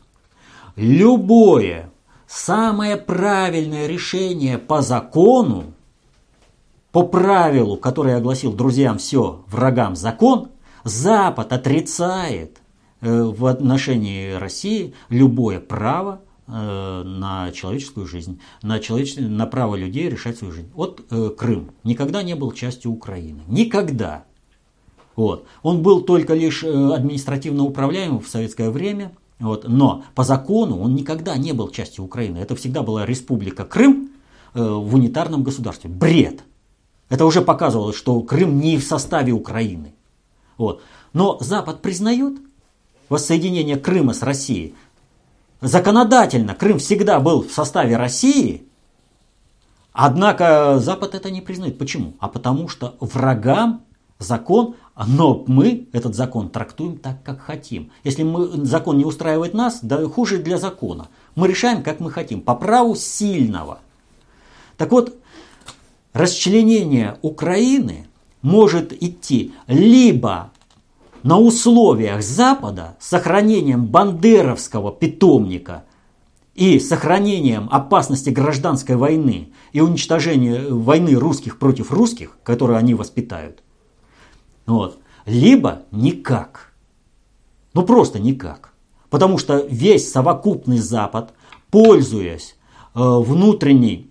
[0.76, 1.90] Любое
[2.26, 5.74] самое правильное решение по закону,
[6.90, 10.50] по правилу, который я огласил друзьям все, врагам закон,
[10.84, 12.60] Запад отрицает
[13.00, 19.16] э, в отношении России любое право э, на человеческую жизнь, на, человеч...
[19.16, 20.70] на право людей решать свою жизнь.
[20.74, 23.42] Вот э, Крым никогда не был частью Украины.
[23.46, 24.24] Никогда.
[25.14, 25.46] Вот.
[25.62, 29.68] Он был только лишь административно управляемым в советское время, вот.
[29.68, 32.38] но по закону он никогда не был частью Украины.
[32.38, 34.10] Это всегда была республика Крым
[34.54, 35.90] в унитарном государстве.
[35.90, 36.44] Бред!
[37.10, 39.92] Это уже показывало, что Крым не в составе Украины.
[40.58, 40.82] Вот.
[41.12, 42.34] Но Запад признает
[43.08, 44.74] воссоединение Крыма с Россией.
[45.60, 48.64] Законодательно Крым всегда был в составе России,
[49.92, 51.78] однако Запад это не признает.
[51.78, 52.14] Почему?
[52.18, 53.84] А потому что врагам
[54.18, 57.92] закон, но мы этот закон трактуем так, как хотим.
[58.04, 61.08] Если мы, закон не устраивает нас, да хуже для закона.
[61.34, 63.80] Мы решаем, как мы хотим, по праву сильного.
[64.76, 65.16] Так вот,
[66.12, 68.06] расчленение Украины
[68.42, 70.50] может идти либо
[71.22, 75.84] на условиях Запада с сохранением бандеровского питомника
[76.54, 83.62] и сохранением опасности гражданской войны и уничтожения войны русских против русских, которую они воспитают,
[84.66, 86.72] вот, либо никак.
[87.74, 88.72] Ну просто никак.
[89.08, 91.32] Потому что весь совокупный Запад,
[91.70, 92.56] пользуясь
[92.94, 94.10] э, внутренней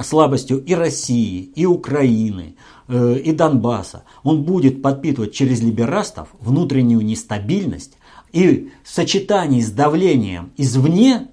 [0.00, 2.56] слабостью и России, и Украины,
[2.88, 4.04] и Донбасса.
[4.22, 7.98] Он будет подпитывать через либерастов внутреннюю нестабильность
[8.32, 11.28] и в сочетании с давлением извне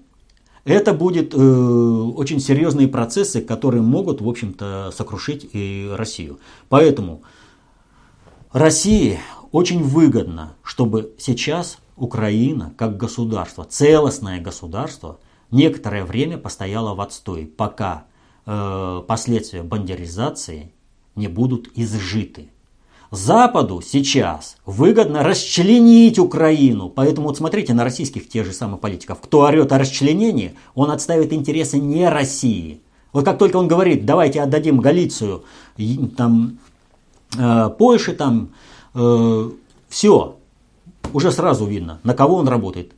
[0.65, 6.39] это будет э, очень серьезные процессы, которые могут, в общем-то, сокрушить и Россию.
[6.69, 7.21] Поэтому
[8.51, 9.19] России
[9.51, 15.19] очень выгодно, чтобы сейчас Украина, как государство, целостное государство,
[15.51, 18.05] некоторое время постояла в отстой, пока
[18.45, 20.73] э, последствия бандеризации
[21.15, 22.49] не будут изжиты.
[23.11, 26.89] Западу сейчас выгодно расчленить Украину.
[26.89, 29.19] Поэтому вот смотрите на российских тех же самых политиков.
[29.21, 32.81] Кто орет о расчленении, он отставит интересы не России.
[33.13, 35.45] Вот как только он говорит, давайте отдадим Галицию,
[36.17, 36.57] там,
[37.37, 38.49] э, Польше, там,
[38.93, 39.49] э,
[39.87, 40.35] все,
[41.13, 42.91] уже сразу видно, на кого он работает.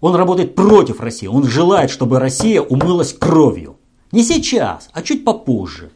[0.00, 1.26] Он работает против России.
[1.26, 3.76] Он желает, чтобы Россия умылась кровью.
[4.12, 5.90] Не сейчас, а чуть попозже.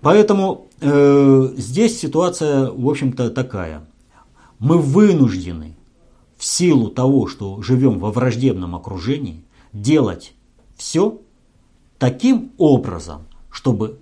[0.00, 3.86] Поэтому э, здесь ситуация, в общем-то, такая.
[4.58, 5.76] Мы вынуждены
[6.36, 10.32] в силу того, что живем во враждебном окружении, делать
[10.76, 11.20] все
[11.98, 13.98] таким образом, чтобы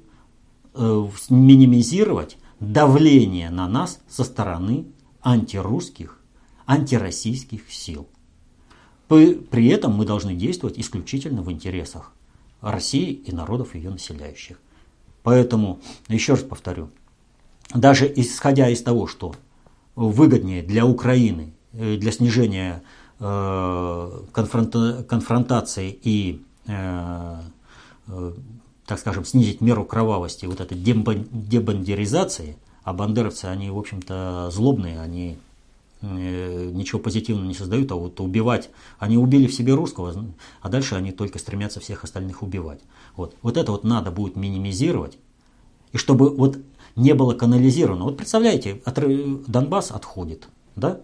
[0.75, 4.87] э, минимизировать давление на нас со стороны
[5.21, 6.21] антирусских,
[6.67, 8.07] антироссийских сил.
[9.09, 12.13] При этом мы должны действовать исключительно в интересах
[12.61, 14.61] России и народов ее населяющих.
[15.23, 16.89] Поэтому, еще раз повторю,
[17.75, 19.35] даже исходя из того, что
[19.95, 22.83] выгоднее для Украины, э, для снижения
[23.21, 27.37] э, конфронтации и, э,
[28.87, 35.37] так скажем, снизить меру кровавости вот этой дебандеризации, а бандеровцы, они, в общем-то, злобные, они
[36.01, 40.15] ничего позитивного не создают, а вот убивать, они убили в себе русского,
[40.63, 42.79] а дальше они только стремятся всех остальных убивать.
[43.19, 45.19] Вот, вот это вот надо будет минимизировать,
[45.93, 46.57] и чтобы вот
[46.95, 48.05] не было канализировано.
[48.05, 49.01] Вот представляете, от,
[49.47, 51.01] Донбасс отходит да,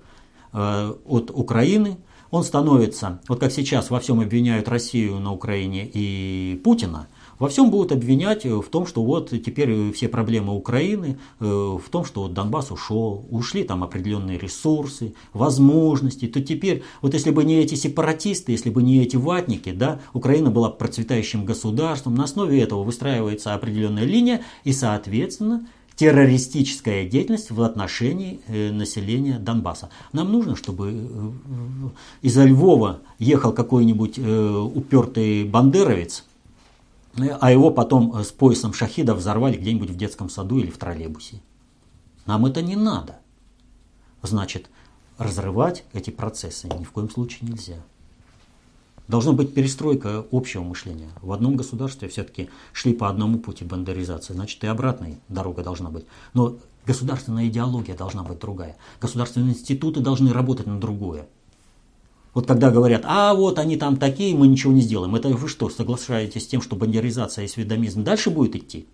[0.52, 1.98] э, от Украины,
[2.30, 7.70] он становится, вот как сейчас во всем обвиняют Россию на Украине и Путина, во всем
[7.70, 12.34] будут обвинять в том, что вот теперь все проблемы Украины э, в том, что вот
[12.34, 18.52] Донбасс ушел, ушли там определенные ресурсы, возможности, то теперь, вот если бы не эти сепаратисты,
[18.52, 24.04] если бы не эти ватники, да, Украина была процветающим государством, на основе этого выстраивается определенная
[24.04, 25.66] линия и, соответственно,
[25.96, 29.90] террористическая деятельность в отношении э, населения Донбасса.
[30.12, 31.30] Нам нужно, чтобы э,
[32.22, 36.24] из Львова ехал какой-нибудь упертый бандеровец,
[37.16, 41.40] а его потом э, с поясом шахида взорвали где-нибудь в детском саду или в троллейбусе.
[42.26, 43.18] Нам это не надо.
[44.22, 44.68] Значит,
[45.18, 47.76] разрывать эти процессы ни в коем случае нельзя.
[49.06, 51.10] Должна быть перестройка общего мышления.
[51.20, 56.06] В одном государстве все-таки шли по одному пути бандеризации, значит и обратная дорога должна быть.
[56.32, 58.76] Но государственная идеология должна быть другая.
[59.00, 61.28] Государственные институты должны работать на другое.
[62.34, 65.14] Вот когда говорят, а вот они там такие, мы ничего не сделаем.
[65.14, 68.86] Это вы что, соглашаетесь с тем, что бандеризация и сведомизм дальше будет идти?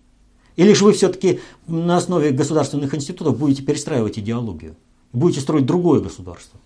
[0.55, 4.75] Или же вы все-таки на основе государственных институтов будете перестраивать идеологию?
[5.11, 6.59] Будете строить другое государство?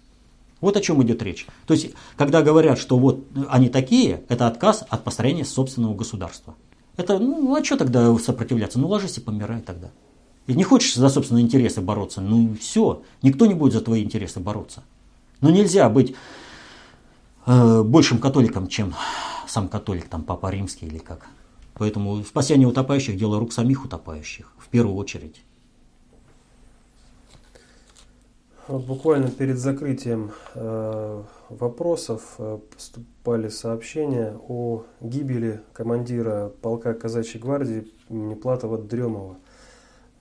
[0.60, 1.48] Вот о чем идет речь.
[1.66, 6.56] То есть, когда говорят, что вот они такие, это отказ от построения собственного государства.
[6.98, 8.80] Это, ну, а что тогда сопротивляться?
[8.80, 9.92] Ну, ложись и помирай тогда.
[10.48, 14.40] И не хочешь за собственные интересы бороться, ну все, никто не будет за твои интересы
[14.40, 14.84] бороться.
[15.42, 16.16] Но нельзя быть
[17.46, 18.94] большим католиком, чем
[19.48, 21.28] сам католик, там Папа Римский или как.
[21.76, 25.44] Поэтому спасение утопающих– дело рук самих утопающих, в первую очередь.
[28.68, 37.92] Вот буквально перед закрытием э, вопросов э, поступали сообщения о гибели командира полка казачьей гвардии
[38.10, 39.38] имени Платова Дремова.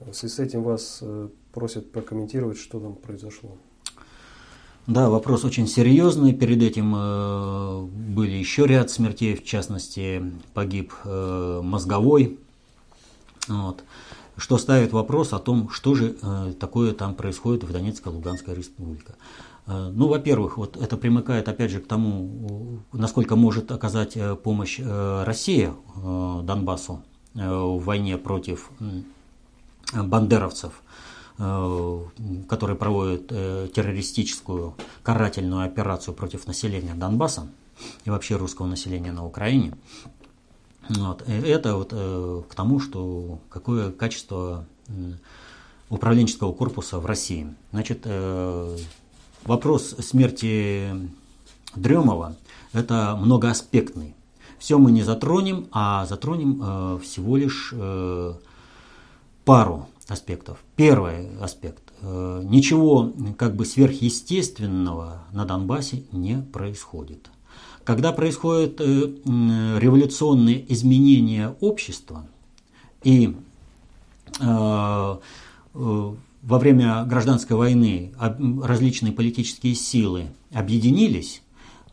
[0.00, 3.56] В связи с этим вас э, просят прокомментировать, что там произошло.
[4.86, 6.34] Да, вопрос очень серьезный.
[6.34, 12.38] Перед этим э, были еще ряд смертей, в частности, погиб э, мозговой.
[13.48, 13.82] Вот.
[14.36, 19.14] Что ставит вопрос о том, что же э, такое там происходит в Донецкой Луганской республике.
[19.66, 24.78] Э, ну, во-первых, вот это примыкает опять же к тому, насколько может оказать э, помощь
[24.80, 27.02] э, Россия э, Донбассу
[27.34, 30.82] э, в войне против э, бандеровцев.
[31.36, 32.00] Э,
[32.48, 37.48] который проводит э, террористическую карательную операцию против населения Донбасса
[38.04, 39.76] и вообще русского населения на Украине.
[40.88, 41.24] Вот.
[41.28, 44.64] Это вот э, к тому, что какое качество
[45.88, 47.52] управленческого корпуса в России.
[47.72, 48.06] Значит,
[49.44, 50.90] вопрос смерти
[51.74, 52.36] Дремова–
[52.72, 54.14] это многоаспектный.
[54.58, 57.72] Все мы не затронем, а затронем всего лишь
[59.44, 60.58] пару аспектов.
[60.76, 61.82] Первый аспект.
[62.02, 67.30] Э, ничего как бы сверхъестественного на Донбассе не происходит.
[67.84, 72.26] Когда происходят э, революционные изменения общества
[73.02, 73.34] и
[74.40, 75.16] э,
[76.44, 81.42] во время гражданской войны различные политические силы объединились,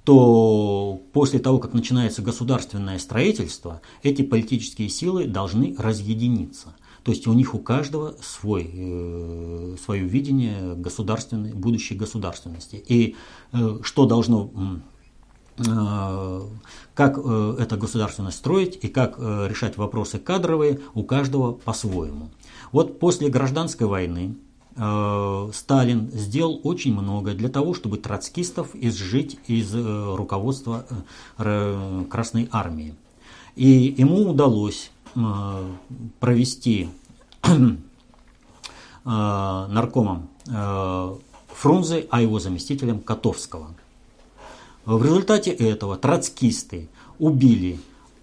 [0.04, 6.76] то после того, как начинается государственное строительство, эти политические силы должны разъединиться.
[7.04, 12.84] То есть у них у каждого свой, э, свое видение государственной, будущей государственности.
[12.88, 13.16] И
[13.54, 14.52] э, что должно,
[15.58, 16.42] э,
[16.94, 22.30] как э, эта государственность строить и как э, решать вопросы кадровые, у каждого по-своему.
[22.72, 24.36] Вот после гражданской войны
[24.74, 30.86] Сталин сделал очень много для того, чтобы троцкистов изжить из руководства
[31.36, 32.96] Красной Армии.
[33.58, 36.90] И ему удалось провести
[37.44, 37.50] э,
[39.04, 41.16] наркомом э,
[41.48, 43.76] Фрунзе, а его заместителем Котовского.
[44.86, 46.90] В результате этого троцкисты
[47.20, 47.80] убили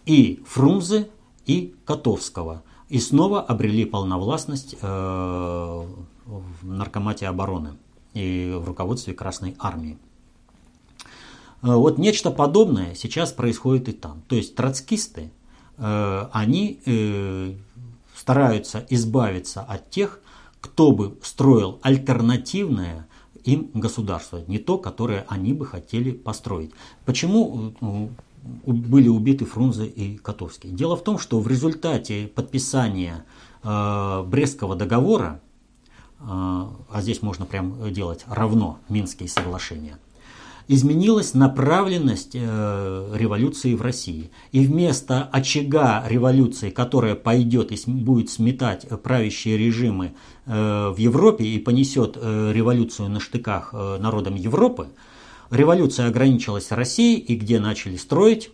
[0.07, 1.09] и Фрунзе,
[1.47, 2.63] и Котовского.
[2.89, 5.87] И снова обрели полновластность в
[6.63, 7.77] наркомате обороны
[8.15, 9.99] и в руководстве Красной Армии.
[11.61, 14.23] Вот нечто подобное сейчас происходит и там.
[14.27, 15.38] То есть троцкисты Э,
[15.79, 17.55] они э,
[18.17, 20.21] стараются избавиться от тех,
[20.61, 23.07] кто бы строил альтернативное
[23.45, 26.73] им государство, не то, которое они бы хотели построить.
[27.05, 28.09] Почему э,
[28.67, 30.71] были убиты Фрунзе и Котовский?
[30.71, 33.25] Дело в том, что в результате подписания
[33.61, 35.41] Брестского договора,
[36.21, 39.99] а здесь можно прям делать равно Минские соглашения–
[40.69, 44.31] изменилась направленность э, революции в России.
[44.53, 50.13] И вместо очага революции, которая пойдет и будет сметать правящие режимы
[50.45, 54.89] э, в Европе и понесет э, революцию на штыках народам Европы,
[55.51, 58.51] революция ограничилась Россией и где начали строить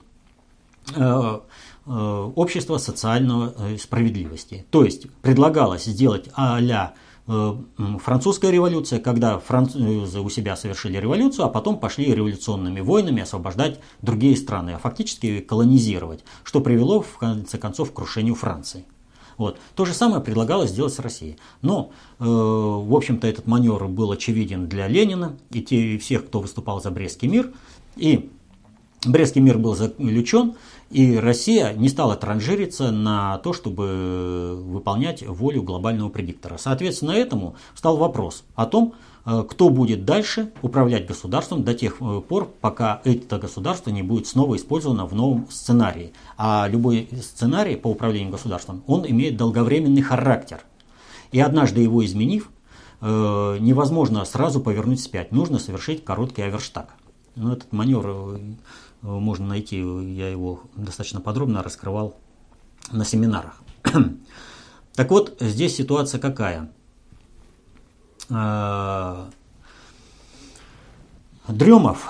[1.87, 4.67] общество социального справедливости.
[4.71, 11.49] То есть предлагалось сделать а-ля Э, французская революция, когда французы у себя совершили революцию, а
[11.49, 17.93] потом пошли революционными войнами освобождать другие страны, а фактически колонизировать, что привело в конце концов
[17.93, 18.85] к крушению Франции.
[19.37, 19.59] Вот.
[19.75, 21.39] То же самое предлагалось сделать с Россией.
[21.61, 26.41] Но, э, в общем-то, этот маневр был очевиден для Ленина и, те, и всех, кто
[26.41, 27.53] выступал за Брестский мир.
[27.97, 28.31] И
[29.05, 30.55] Брестский мир был заключен,
[30.91, 36.57] и Россия не стала транжириться на то, чтобы выполнять волю глобального предиктора.
[36.59, 42.20] Соответственно, этому стал вопрос о том, э, кто будет дальше управлять государством до тех э,
[42.20, 46.12] пор, пока это государство не будет снова использовано в новом сценарии.
[46.37, 50.61] А любой сценарий по управлению государством, он имеет долговременный характер.
[51.32, 52.51] И однажды его изменив,
[53.01, 55.32] э, невозможно сразу повернуть вспять.
[55.32, 56.95] Нужно совершить короткий оверштаг.
[57.37, 58.39] Но этот маневр
[59.05, 62.17] можно найти, я его достаточно подробно раскрывал
[62.91, 63.63] на семинарах.
[64.95, 66.73] так вот, здесь ситуация какая?
[68.31, 69.29] А,
[71.49, 72.09] Дремов,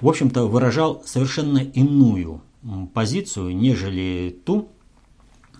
[0.00, 2.40] в общем-то, выражал совершенно иную
[2.94, 4.70] позицию, нежели ту,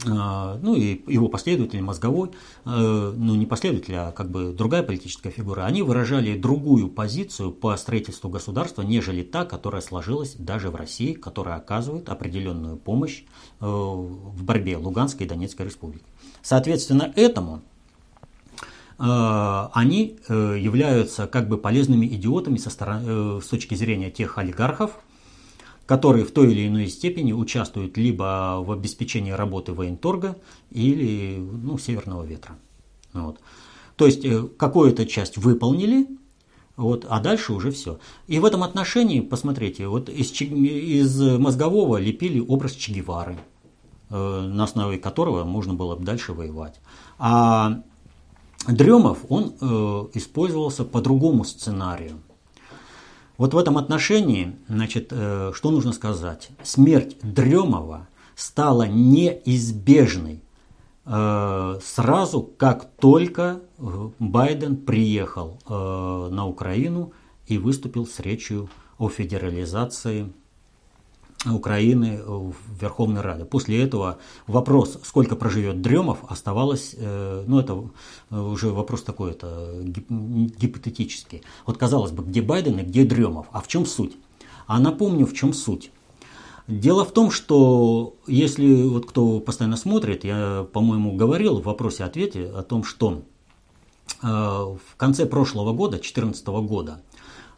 [0.05, 2.31] ну и его последователи мозговой,
[2.65, 7.77] э, ну не последователи, а как бы другая политическая фигура, они выражали другую позицию по
[7.77, 13.23] строительству государства, нежели та, которая сложилась даже в России, которая оказывает определенную помощь
[13.61, 16.05] э, в борьбе Луганской и Донецкой республики.
[16.43, 17.63] Соответственно, этому
[18.99, 24.99] э, они являются как бы полезными идиотами со стороны, с точки зрения тех олигархов,
[25.93, 30.39] которые в той или иной степени участвуют либо в обеспечении работы военторга
[30.71, 32.57] или ну, северного ветра.
[33.13, 33.41] Вот.
[33.97, 36.07] То есть э, какую-то часть выполнили,
[36.79, 37.99] вот, а дальше уже все.
[38.27, 43.37] И в этом отношении, посмотрите, вот из, из мозгового лепили образ Че Гевары,
[44.09, 46.81] э, на основе которого можно было бы дальше воевать.
[47.19, 47.83] А
[48.67, 49.65] Дремов, он э,
[50.15, 52.19] использовался по другому сценарию.
[53.43, 56.51] Вот в этом отношении, значит, э, что нужно сказать?
[56.63, 60.45] Смерть Дремова стала неизбежной
[61.05, 67.15] э, сразу, как только э, Байден приехал на Украину
[67.49, 70.33] и выступил с речью о федерализации
[71.47, 73.45] Украины в Верховной Раде.
[73.45, 77.85] После этого вопрос, сколько проживет Дремов, оставалось, э, ну это
[78.31, 81.43] уже вопрос такой, это гипотетический.
[81.67, 84.17] Вот казалось бы, где Байден и где Дремов, а в чем суть?
[84.67, 85.91] А напомню, в чем суть.
[86.69, 92.63] Дело в том, что если вот кто постоянно смотрит, я, по-моему, говорил в вопросе-ответе о
[92.63, 93.23] том, что
[94.23, 97.03] э, в конце прошлого года, 2014 года,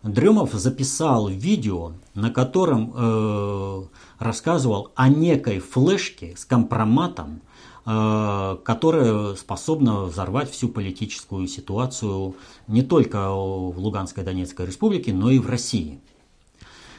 [0.05, 3.83] Дремов записал видео, на котором э,
[4.19, 7.41] рассказывал о некой флешке с компроматом
[7.87, 12.37] э, которая способна взорвать всю политическую ситуацию
[12.69, 15.99] не только в Луганской Донецкой республике, но и в России.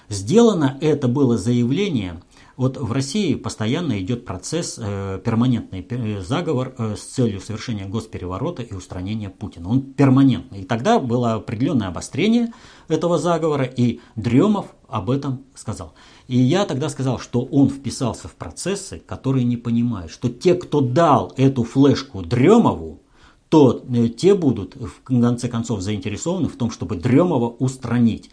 [0.10, 2.20] Сделано это было заявление
[2.58, 8.62] вот в России постоянно идет процесс, э, перманентный э, заговор э, с целью совершения госпереворота
[8.62, 9.70] и устранения Путина.
[9.70, 10.62] Он перманентный.
[10.62, 12.54] И тогда было определенное обострение
[12.88, 15.96] этого заговора, и Дремов об этом сказал.
[16.28, 20.80] И я тогда сказал, что он вписался в процессы, которые не понимают, что те, кто
[20.80, 23.02] дал эту флешку Дремову,
[23.50, 23.84] то
[24.18, 28.30] те будут в конце концов заинтересованы в том, чтобы Дремова устранить.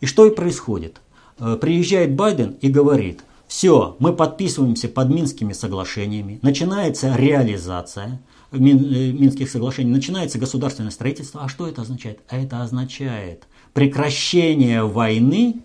[0.00, 1.00] И что и происходит.
[1.38, 8.20] Э, приезжает Байден и говорит, все, мы подписываемся под Минскими соглашениями, начинается реализация
[8.52, 11.42] э, Минских соглашений, начинается государственное строительство.
[11.44, 12.20] А что это означает?
[12.28, 15.56] А это означает прекращение войны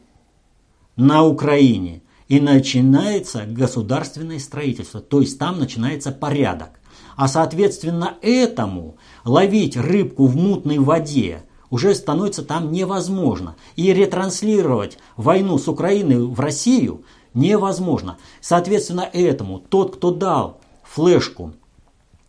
[0.97, 6.71] на Украине и начинается государственное строительство, то есть там начинается порядок.
[7.15, 13.55] А соответственно этому ловить рыбку в мутной воде уже становится там невозможно.
[13.75, 17.03] И ретранслировать войну с Украины в Россию
[17.33, 18.17] невозможно.
[18.41, 21.53] Соответственно, этому тот, кто дал флешку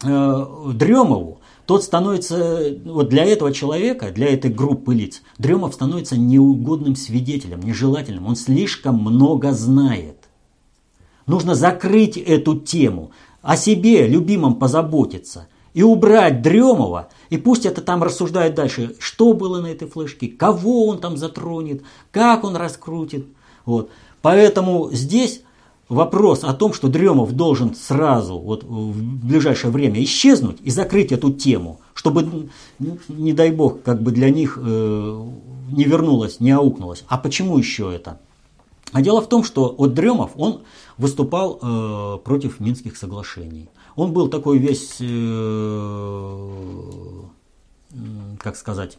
[0.03, 6.97] э, Дремову, тот становится, вот для этого человека, для этой группы лиц, Дремов становится неугодным
[6.97, 8.27] свидетелем, нежелательным.
[8.27, 10.17] Он слишком много знает.
[11.27, 13.13] Нужно закрыть эту тему,
[13.43, 19.63] о себе, любимом позаботиться и убрать Дремова, и пусть это там рассуждает дальше, что было
[19.63, 23.27] на этой флешке, кого он там затронет, как он раскрутит.
[23.65, 23.89] Вот.
[24.21, 25.41] Поэтому здесь
[25.89, 31.33] вопрос о том, что Дремов должен сразу, вот в ближайшее время исчезнуть и закрыть эту
[31.33, 32.51] тему, чтобы,
[33.09, 35.27] не дай бог, как бы для них э,
[35.71, 37.03] не вернулось, не аукнулось.
[37.09, 38.21] А почему еще это?
[38.93, 40.65] А дело в том, что вот Дремов, он
[40.99, 43.71] выступал э, против Минских соглашений.
[43.97, 46.49] Он был такой весь, э,
[48.39, 48.99] как сказать,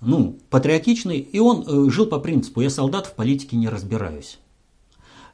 [0.00, 4.38] ну, патриотичный, и он э, жил по принципу «я солдат, в политике не разбираюсь».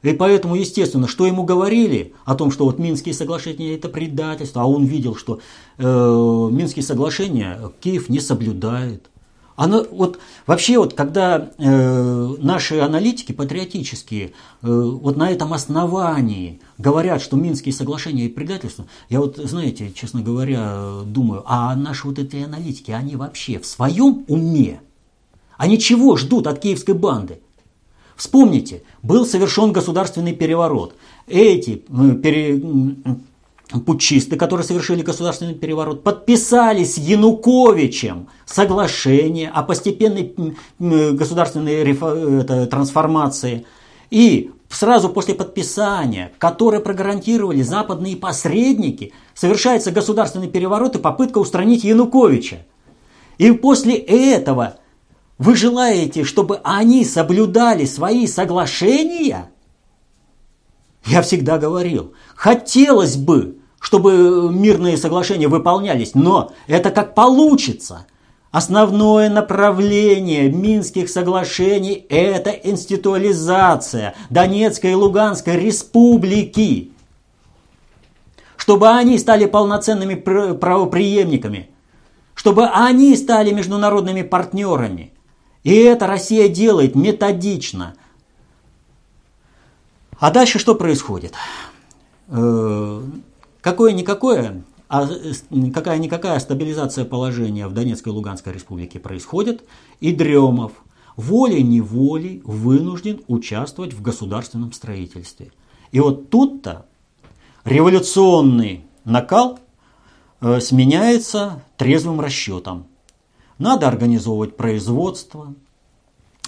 [0.03, 4.65] И поэтому, естественно, что ему говорили о том, что вот Минские соглашения это предательство, а
[4.65, 5.39] он видел, что
[5.77, 9.09] э, Минские соглашения Киев не соблюдает.
[9.55, 14.31] Оно, вот, вообще, вот, когда э, наши аналитики патриотические э,
[14.61, 21.01] вот на этом основании говорят, что Минские соглашения и предательство, я вот, знаете, честно говоря,
[21.05, 24.81] думаю, а наши вот эти аналитики, они вообще в своем уме?
[25.57, 27.39] Они чего ждут от киевской банды?
[28.15, 30.95] Вспомните, был совершен государственный переворот.
[31.27, 32.59] Эти э, пере,
[33.85, 40.35] путчисты, которые совершили государственный переворот, подписали с Януковичем соглашение о постепенной
[40.79, 41.93] государственной
[42.67, 43.65] трансформации.
[44.11, 52.65] И сразу после подписания, которые прогарантировали западные посредники, совершается государственный переворот и попытка устранить Януковича.
[53.39, 54.75] И после этого
[55.39, 59.49] вы желаете, чтобы они соблюдали свои соглашения–
[61.05, 68.05] я всегда говорил, хотелось бы, чтобы мирные соглашения выполнялись, но это как получится.
[68.51, 76.91] Основное направление Минских соглашений– это институализация Донецкой и Луганской республики.
[78.55, 81.71] Чтобы они стали полноценными правоприемниками,
[82.35, 85.11] чтобы они стали международными партнерами.
[85.63, 87.95] И это Россия делает методично–
[90.23, 91.33] а дальше что происходит?
[92.29, 93.03] Э,
[93.59, 95.05] какое-никакое, а
[95.73, 99.65] какая-никакая стабилизация положения в Донецкой и Луганской республике происходит,
[99.99, 100.71] и Дремов
[101.17, 105.51] волей-неволей вынужден участвовать в государственном строительстве.
[105.91, 106.85] И вот тут-то
[107.65, 109.59] революционный накал
[110.39, 112.87] э, сменяется трезвым расчетом.
[113.57, 115.53] Надо организовывать производство,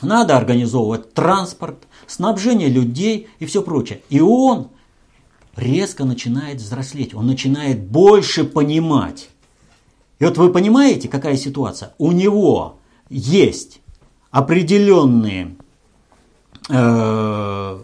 [0.01, 4.01] надо организовывать транспорт, снабжение людей и все прочее.
[4.09, 4.69] И он
[5.55, 9.29] резко начинает взрослеть, он начинает больше понимать.
[10.19, 11.93] И вот вы понимаете, какая ситуация?
[11.97, 12.77] У него
[13.09, 13.81] есть
[14.31, 15.55] определенные,
[16.69, 17.79] э,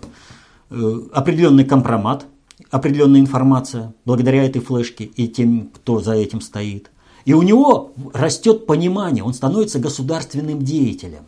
[0.70, 2.26] э, определенный компромат,
[2.70, 6.90] определенная информация благодаря этой флешке и тем, кто за этим стоит.
[7.26, 11.24] И у него растет понимание, он становится государственным деятелем.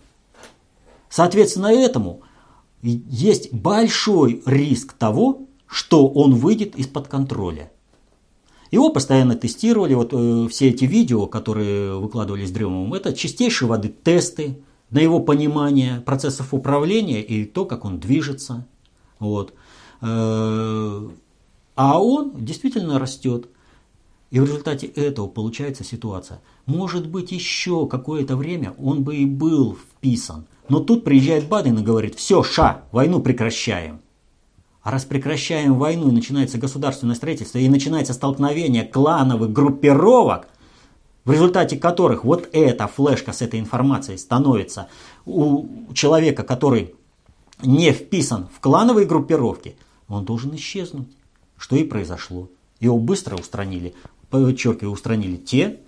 [1.14, 2.24] Соответственно, этому
[2.82, 7.72] есть большой риск того, что он выйдет из-под контроля.
[8.72, 14.58] Его постоянно тестировали, вот э, все эти видео, которые выкладывались Дремовым, это чистейшей воды тесты
[14.90, 18.66] на его понимание процессов управления и то, как он движется.
[19.20, 19.54] Вот.
[20.02, 21.10] Э,
[21.76, 23.50] А он действительно растет.
[24.32, 26.42] И в результате этого получается ситуация.
[26.66, 30.48] Может быть, еще какое-то время он бы и был вписан.
[30.70, 34.02] Но тут приезжает Баден и говорит, все, ша, войну прекращаем.
[34.82, 40.48] А раз прекращаем войну и начинается государственное строительство, и начинается столкновение клановых группировок,
[41.24, 44.90] в результате которых вот эта флешка с этой информацией становится
[45.26, 46.96] у человека, который
[47.62, 49.78] не вписан в клановые группировки,
[50.10, 51.08] он должен исчезнуть.
[51.58, 52.50] Что и произошло.
[52.82, 53.94] Его быстро устранили,
[54.30, 55.80] подчеркиваю, устранили те,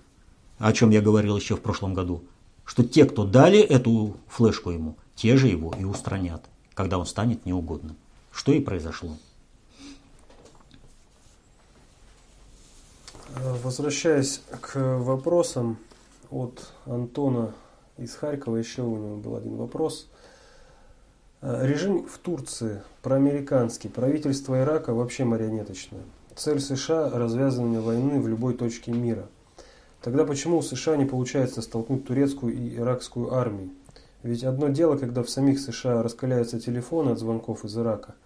[0.58, 2.22] о чем я говорил еще в прошлом году,
[2.66, 6.44] что те, кто дали эту флешку ему, те же его и устранят,
[6.74, 7.96] когда он станет неугодным
[8.36, 9.16] что и произошло.
[13.62, 15.78] Возвращаясь к вопросам
[16.30, 17.54] от Антона
[17.96, 20.08] из Харькова, еще у него был один вопрос.
[21.40, 26.02] Режим в Турции проамериканский, правительство Ирака вообще марионеточное.
[26.34, 29.28] Цель США– развязывание войны в любой точке мира.
[30.02, 33.70] Тогда почему у США не получается столкнуть турецкую и иракскую армии?
[34.22, 38.14] Ведь одно дело, когда в самих США раскаляются телефоны от звонков из Ирака–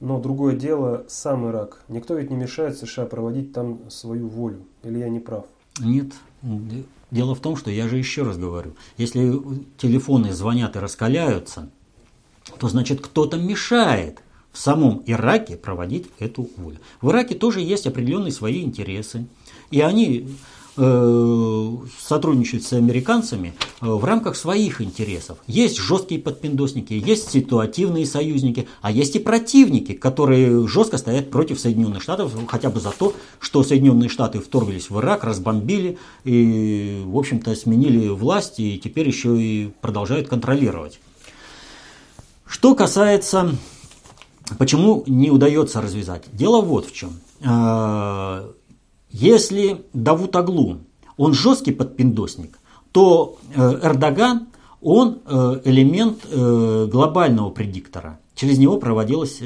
[0.00, 1.82] но другое дело сам Ирак.
[1.88, 4.66] Никто ведь не мешает США проводить там свою волю.
[4.82, 5.46] Или я не прав?
[5.80, 6.12] Нет.
[7.10, 9.40] Дело в том, что я же еще раз говорю, если
[9.78, 11.70] телефоны звонят и раскаляются,
[12.58, 14.20] то значит кто-то мешает
[14.52, 16.78] в самом Ираке проводить эту волю.
[17.00, 19.26] В Ираке тоже есть определенные свои интересы.
[19.70, 20.28] И они
[20.76, 25.38] сотрудничать с американцами э, в рамках своих интересов.
[25.46, 32.02] Есть жесткие подпиндосники, есть ситуативные союзники, а есть и противники, которые жестко стоят против Соединенных
[32.02, 37.54] Штатов, хотя бы за то, что Соединенные Штаты вторглись в Ирак, разбомбили и, в общем-то,
[37.54, 40.98] сменили власть и теперь еще и продолжают контролировать.
[42.46, 43.56] Что касается,
[44.58, 47.20] почему не удается развязать, дело вот в чем.
[49.16, 50.78] Если Давут Аглу,
[51.16, 52.58] он жесткий подпиндосник,
[52.90, 54.48] то э, Эрдоган,
[54.82, 58.18] он э, элемент э, глобального предиктора.
[58.34, 59.38] Через него проводилась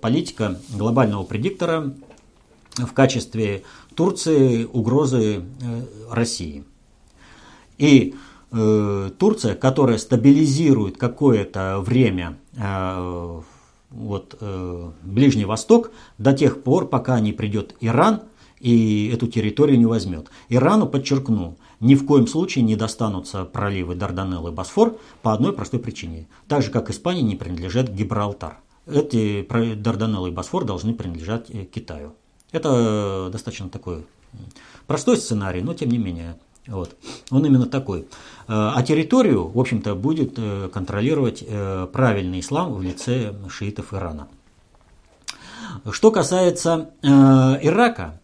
[0.00, 1.94] политика глобального предиктора
[2.74, 3.62] в качестве
[3.94, 5.44] Турции угрозы
[6.10, 6.64] России.
[7.78, 8.16] И
[8.50, 12.36] Турция, которая стабилизирует какое-то время
[13.92, 14.36] вот,
[15.04, 18.22] Ближний Восток до тех пор, пока не придет Иран
[18.60, 20.28] и эту территорию не возьмет.
[20.48, 25.80] Ирану, подчеркну, ни в коем случае не достанутся проливы Дарданелл и Босфор по одной простой
[25.80, 26.28] причине.
[26.46, 28.58] Так же, как Испания не принадлежит Гибралтар.
[28.86, 29.46] Эти
[29.76, 32.14] Дарданелл и Босфор должны принадлежать э, Китаю.
[32.52, 34.04] Это достаточно такой
[34.86, 36.36] простой сценарий, но тем не менее.
[36.66, 36.96] Вот.
[37.30, 38.00] Он именно такой.
[38.00, 38.04] Э,
[38.48, 41.44] а территорию, в общем-то, будет э, контролировать
[41.92, 44.28] правильный ислам в лице шиитов Ирана.
[45.90, 48.19] Что касается Ирака,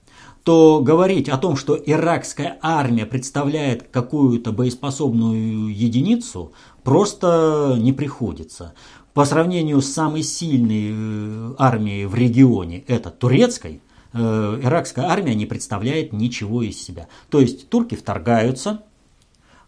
[0.46, 6.52] то говорить о том, что иракская армия представляет какую-то боеспособную единицу,
[6.84, 8.72] просто не приходится.
[9.12, 13.80] По сравнению с самой сильной э, армией в регионе, это турецкой,
[14.12, 17.08] э, иракская армия не представляет ничего из себя.
[17.28, 18.84] То есть турки вторгаются,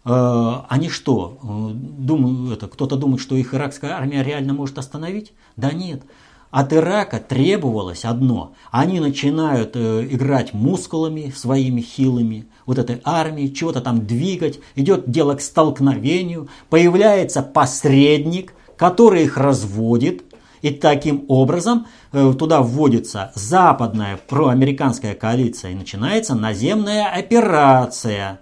[0.04, 1.40] э, они что,
[1.74, 5.32] думают, это, кто-то думает, что их иракская армия реально может остановить?
[5.56, 6.04] Да нет.
[6.50, 8.54] От Ирака требовалось одно.
[8.70, 15.34] Они начинают э, играть мускулами своими хилыми, вот этой армии, чего-то там двигать, идет дело
[15.34, 20.24] к столкновению, появляется посредник, который их разводит,
[20.62, 28.40] и таким образом э, туда вводится западная проамериканская коалиция и начинается наземная операция.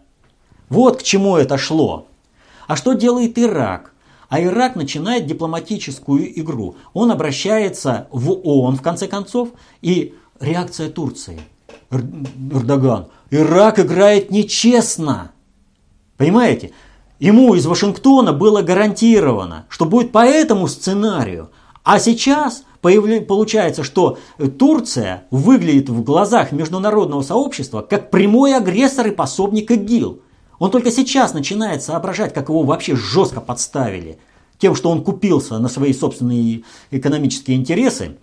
[0.68, 2.06] Вот к чему это шло.
[2.68, 3.92] А что делает Ирак?
[4.28, 6.76] А Ирак начинает дипломатическую игру.
[6.92, 9.50] Он обращается в ООН, в конце концов,
[9.82, 11.40] и реакция Турции.
[11.90, 13.06] Эрдоган.
[13.30, 15.32] Ирак играет нечестно.
[16.16, 16.72] Понимаете?
[17.18, 21.50] Ему из Вашингтона было гарантировано, что будет по этому сценарию.
[21.82, 24.18] А сейчас получается, что
[24.58, 30.20] Турция выглядит в глазах международного сообщества как прямой агрессор и пособник ИГИЛ.
[30.58, 34.18] Он только сейчас начинает соображать, как его вообще жестко подставили.
[34.58, 38.16] Тем, что он купился на свои собственные экономические интересы,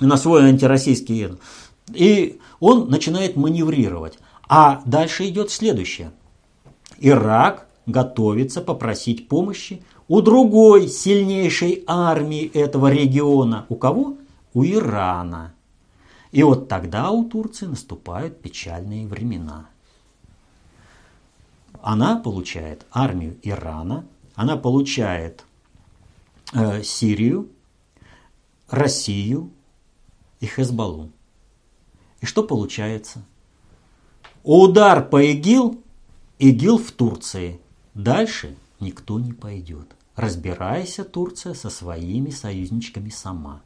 [0.00, 1.36] на свой антироссийский...
[1.94, 4.18] И он начинает маневрировать.
[4.48, 6.12] А дальше идет следующее.
[6.98, 13.66] Ирак готовится попросить помощи у другой сильнейшей армии этого региона.
[13.68, 14.16] У кого?
[14.54, 15.54] У Ирана.
[16.30, 19.66] И вот тогда у Турции наступают печальные времена
[21.82, 25.44] она получает армию Ирана, она получает
[26.54, 27.50] э, Сирию,
[28.68, 29.50] Россию,
[30.40, 31.10] и Хезбаллу.
[32.20, 33.22] И что получается?
[34.42, 35.80] Удар по ИГИЛ,
[36.40, 37.60] ИГИЛ в Турции.
[37.94, 39.94] Дальше никто не пойдет.
[40.16, 43.62] Разбирайся, Турция, со своими союзничками сама.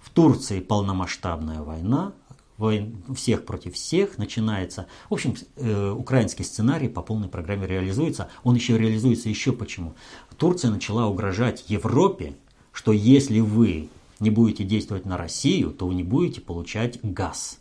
[0.00, 2.12] В Турции полномасштабная война,
[2.60, 4.86] войн, всех против всех начинается.
[5.08, 8.28] В общем, э, украинский сценарий по полной программе реализуется.
[8.44, 9.94] Он еще реализуется еще почему.
[10.36, 12.34] Турция начала угрожать Европе,
[12.72, 13.88] что если вы
[14.20, 17.58] не будете действовать на Россию, то вы не будете получать газ.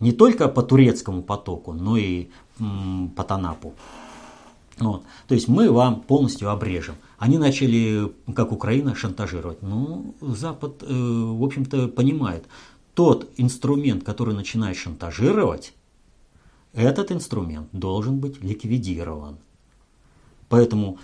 [0.00, 2.28] Не только по турецкому потоку, но и
[2.58, 3.74] м, по Танапу.
[4.78, 5.04] Вот.
[5.28, 6.96] То есть мы вам полностью обрежем.
[7.18, 9.62] Они начали, как Украина, шантажировать.
[9.62, 12.46] Ну, Запад, э, в общем-то, понимает.
[12.94, 15.72] Тот инструмент, который начинает шантажировать,
[16.74, 19.38] этот инструмент должен быть ликвидирован.
[20.48, 20.98] Поэтому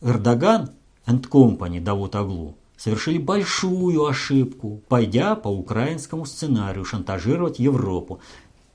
[0.00, 0.70] Эрдоган
[1.06, 8.20] and Company Давут Аглу совершили большую ошибку, пойдя по украинскому сценарию шантажировать Европу.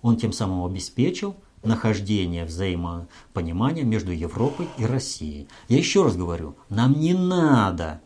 [0.02, 5.48] Он тем самым обеспечил нахождение взаимопонимания между Европой и Россией.
[5.68, 8.02] Я еще раз говорю, нам не надо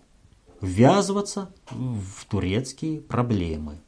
[0.62, 3.80] ввязываться в турецкие проблемы.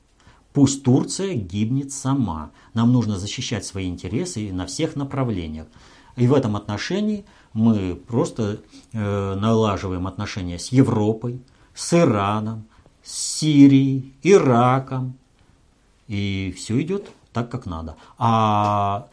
[0.56, 2.52] Пусть Турция гибнет сама.
[2.74, 5.68] Нам нужно защищать свои интересы на всех направлениях.
[6.16, 8.62] И в этом отношении мы просто
[8.94, 11.42] э, налаживаем отношения с Европой,
[11.74, 12.68] с Ираном,
[13.04, 15.18] с Сирией, Ираком.
[16.08, 17.98] И все идет так, как надо.
[18.18, 19.10] А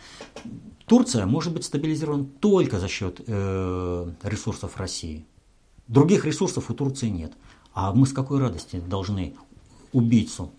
[0.86, 5.26] Турция может быть стабилизирована только за счет э, ресурсов России.
[5.88, 7.32] Других ресурсов у Турции нет.
[7.74, 9.34] А мы с какой радости должны
[9.90, 10.52] убийцу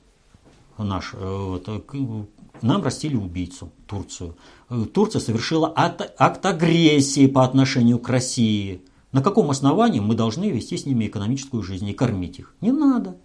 [0.78, 2.26] наш, э, вот, э,
[2.62, 4.36] нам растили убийцу, Турцию.
[4.70, 8.82] Э, Турция совершила акт, акт агрессии по отношению к России.
[9.12, 12.56] На каком основании мы должны вести с ними экономическую жизнь и кормить их?
[12.62, 13.16] Не надо.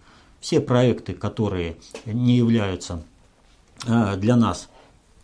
[0.40, 3.03] Все проекты, которые не являются
[3.84, 4.68] для нас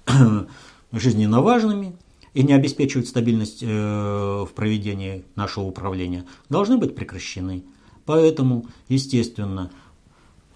[0.92, 1.94] жизненно важными
[2.32, 7.62] и не обеспечивают стабильность в проведении нашего управления, должны быть прекращены.
[8.06, 9.70] Поэтому, естественно,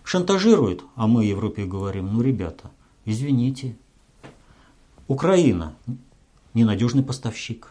[0.08, 2.70] шантажируют, а мы Европе говорим, ну, ребята,
[3.04, 3.76] извините,
[5.06, 5.74] Украина
[6.54, 7.68] ненадежный поставщик.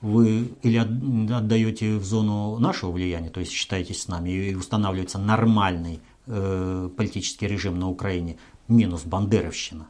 [0.00, 5.98] Вы или отдаете в зону нашего влияния, то есть считаетесь с нами, и устанавливается нормальный
[6.26, 8.36] э, политический режим на Украине,
[8.68, 9.88] минус бандеровщина.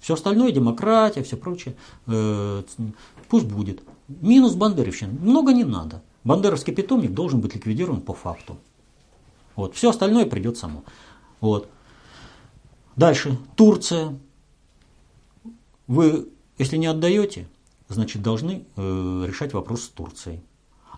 [0.00, 1.76] Все остальное, демократия, все прочее,
[2.08, 2.62] э,
[3.28, 3.82] пусть будет.
[4.08, 5.12] Минус бандеровщина.
[5.12, 6.02] Много не надо.
[6.24, 8.56] Бандеровский питомник должен быть ликвидирован по факту.
[9.58, 9.74] Вот.
[9.74, 10.84] Все остальное придет само.
[11.40, 11.68] Вот.
[12.94, 13.36] Дальше.
[13.56, 14.16] Турция.
[15.88, 16.28] Вы,
[16.58, 17.48] если не отдаете,
[17.88, 20.42] значит, должны э, решать вопрос с Турцией.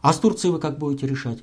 [0.02, 1.38] А с Турцией вы как будете решать?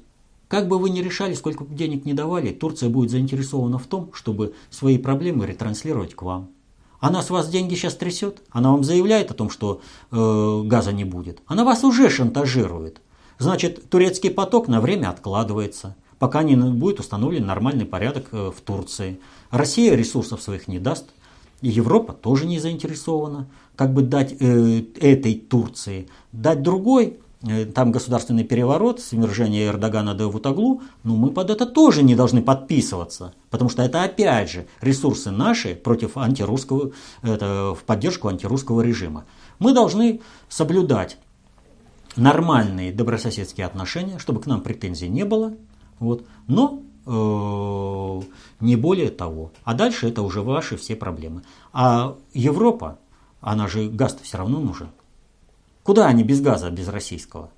[0.47, 4.13] Как бы вы ни решали, сколько бы денег не давали, Турция будет заинтересована в том,
[4.13, 6.51] чтобы свои проблемы ретранслировать к вам.
[6.99, 11.03] Она с вас деньги сейчас трясет, она вам заявляет о том, что э, газа не
[11.03, 11.41] будет.
[11.47, 13.01] Она вас уже шантажирует.
[13.39, 19.19] Значит, турецкий поток на время откладывается– пока не будет установлен нормальный порядок э, в Турции.
[19.51, 21.05] Россия ресурсов своих не даст,
[21.61, 27.91] и Европа тоже не заинтересована, как бы дать э, этой Турции, дать другой, э, там
[27.91, 33.69] государственный переворот, свержение Эрдогана до Вутаглу, но мы под это тоже не должны подписываться, потому
[33.69, 36.91] что это опять же ресурсы наши против антирусского,
[37.21, 39.25] это в поддержку антирусского режима.
[39.59, 41.17] Мы должны соблюдать
[42.15, 45.53] нормальные добрососедские отношения, чтобы к нам претензий не было,
[45.99, 46.25] вот.
[46.47, 48.21] Но э,
[48.59, 49.51] не более того.
[49.63, 51.43] А дальше это уже ваши все проблемы.
[51.73, 52.99] А Европа,
[53.41, 54.89] она же газ все равно нужен.
[55.83, 57.49] Куда они без газа, без российского?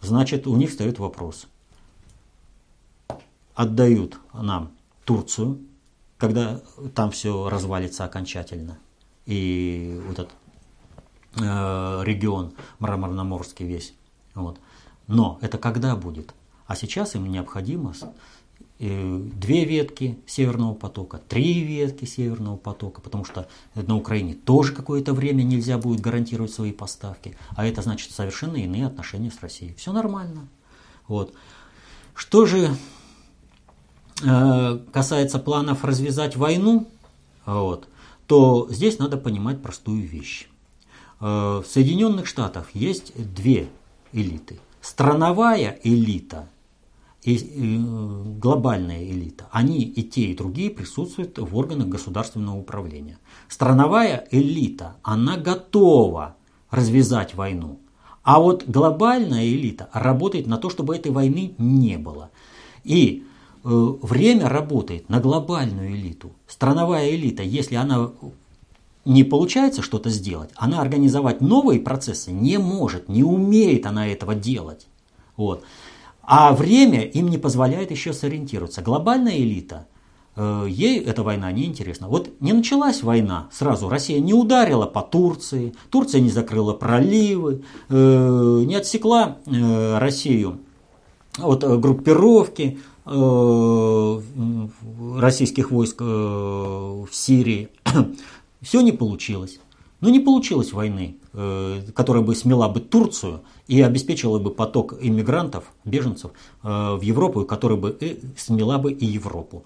[0.00, 1.46] Значит, у них встает вопрос.
[3.54, 4.72] Отдают нам
[5.04, 5.60] Турцию,
[6.18, 6.60] когда
[6.94, 8.78] там все развалится окончательно.
[9.24, 10.32] И вот этот
[11.36, 13.94] э, регион Мраморноморский весь.
[14.34, 14.58] Вот.
[15.06, 16.34] Но это когда будет?
[16.66, 17.94] А сейчас им необходимо
[18.78, 25.12] э, две ветки Северного потока, три ветки Северного потока, потому что на Украине тоже какое-то
[25.12, 29.74] время нельзя будет гарантировать свои поставки, а это значит совершенно иные отношения с Россией.
[29.74, 30.48] Все нормально.
[31.06, 31.34] Вот.
[32.14, 32.74] Что же
[34.24, 36.88] э, касается планов развязать войну,
[37.44, 37.88] вот,
[38.26, 40.48] то здесь надо понимать простую вещь.
[41.20, 43.68] Э, в Соединенных Штатах есть две
[44.12, 44.58] элиты.
[44.80, 46.48] Страновая элита
[47.26, 53.18] глобальная элита, они и те, и другие присутствуют в органах государственного управления.
[53.48, 56.36] Страновая элита, она готова
[56.70, 57.80] развязать войну.
[58.22, 62.30] А вот глобальная элита работает на то, чтобы этой войны не было.
[62.84, 63.24] И
[63.64, 66.30] время работает на глобальную элиту.
[66.46, 68.12] Страновая элита, если она
[69.04, 74.86] не получается что-то сделать, она организовать новые процессы не может, не умеет она этого делать.
[75.36, 75.64] Вот.
[76.26, 78.82] А время им не позволяет еще сориентироваться.
[78.82, 79.86] Глобальная элита,
[80.34, 82.08] э, ей эта война не интересна.
[82.08, 88.62] Вот не началась война, сразу Россия не ударила по Турции, Турция не закрыла проливы, э,
[88.66, 90.58] не отсекла э, Россию
[91.38, 92.80] от группировки
[95.16, 97.68] российских войск в Сирии.
[98.62, 99.60] Все не получилось.
[100.00, 105.72] Но не получилось войны, э, которая бы смела бы Турцию и обеспечила бы поток иммигрантов,
[105.84, 109.64] беженцев э, в Европу, которая бы э, смела бы и Европу.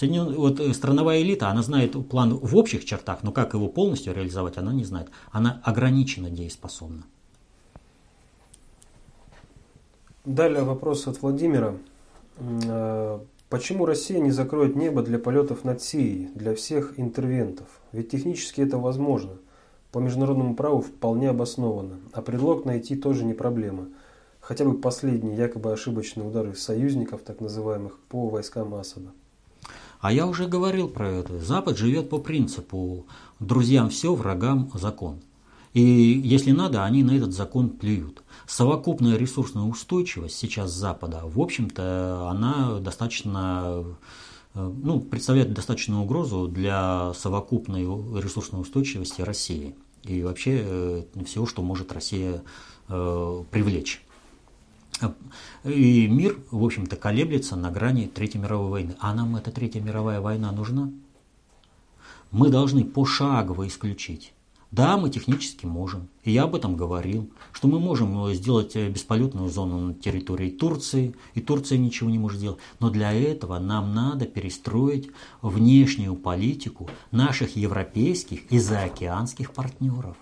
[0.00, 4.72] Вот страновая элита, она знает план в общих чертах, но как его полностью реализовать, она
[4.72, 5.08] не знает.
[5.32, 7.02] Она ограниченно дееспособна.
[10.24, 11.74] Далее вопрос от Владимира.
[13.48, 17.66] Почему Россия не закроет небо для полетов над Сирией, для всех интервентов?
[17.92, 19.32] Ведь технически это возможно.
[19.92, 21.98] По международному праву вполне обоснованно.
[22.12, 23.88] А предлог найти тоже не проблема.
[24.40, 29.10] Хотя бы последние якобы ошибочные удары союзников, так называемых, по войскам Асада.
[30.00, 31.38] А я уже говорил про это.
[31.40, 33.06] Запад живет по принципу
[33.40, 35.20] «друзьям все, врагам закон».
[35.74, 38.22] И если надо, они на этот закон плюют.
[38.46, 43.84] Совокупная ресурсная устойчивость сейчас Запада, в общем-то, она достаточно
[44.58, 47.82] ну, представляет достаточную угрозу для совокупной
[48.20, 52.42] ресурсной устойчивости России и вообще э, всего, что может Россия
[52.88, 54.02] э, привлечь.
[55.64, 58.96] И мир, в общем-то, колеблется на грани Третьей мировой войны.
[58.98, 60.90] А нам эта Третья мировая война нужна?
[62.30, 64.32] Мы должны пошагово исключить
[64.70, 66.08] да, мы технически можем.
[66.24, 70.50] И я об этом говорил, что мы можем э, сделать э, бесполетную зону на территории
[70.50, 72.58] Турции, и Турция ничего не может сделать.
[72.78, 75.10] Но для этого нам надо перестроить
[75.40, 80.16] внешнюю политику наших европейских и заокеанских партнеров.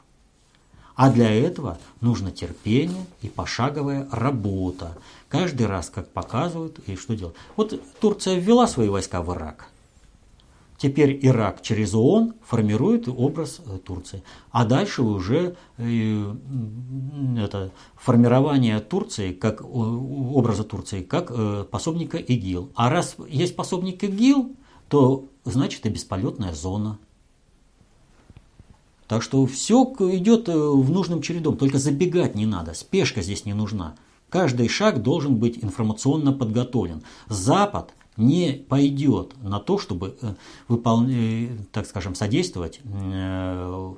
[0.95, 4.97] А для этого нужно терпение и пошаговая работа.
[5.29, 7.35] Каждый раз, как показывают, и что делать.
[7.57, 9.71] Вот Турция ввела свои войска в Ирак–
[10.79, 14.23] Теперь Ирак через ООН формирует образ э, Турции.
[14.51, 16.35] А дальше уже э,
[17.39, 22.73] это формирование Турции, как образа Турции, как э, пособника ИГИЛ.
[22.75, 24.55] А раз есть пособник ИГИЛ,
[24.89, 26.99] то значит и бесполетная зона.
[29.09, 33.95] Так что все идет в нужном чередом, только забегать не надо, спешка здесь не нужна.
[34.29, 37.03] Каждый шаг должен быть информационно подготовлен.
[37.29, 40.35] Запад не пойдет на то, чтобы э,
[40.69, 43.95] выполнять, э, так скажем, содействовать э,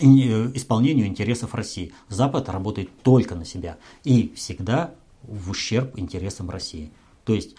[0.00, 1.92] исполнению интересов России.
[2.08, 6.90] Запад работает только на себя и всегда в ущерб интересам России.
[7.24, 7.54] То есть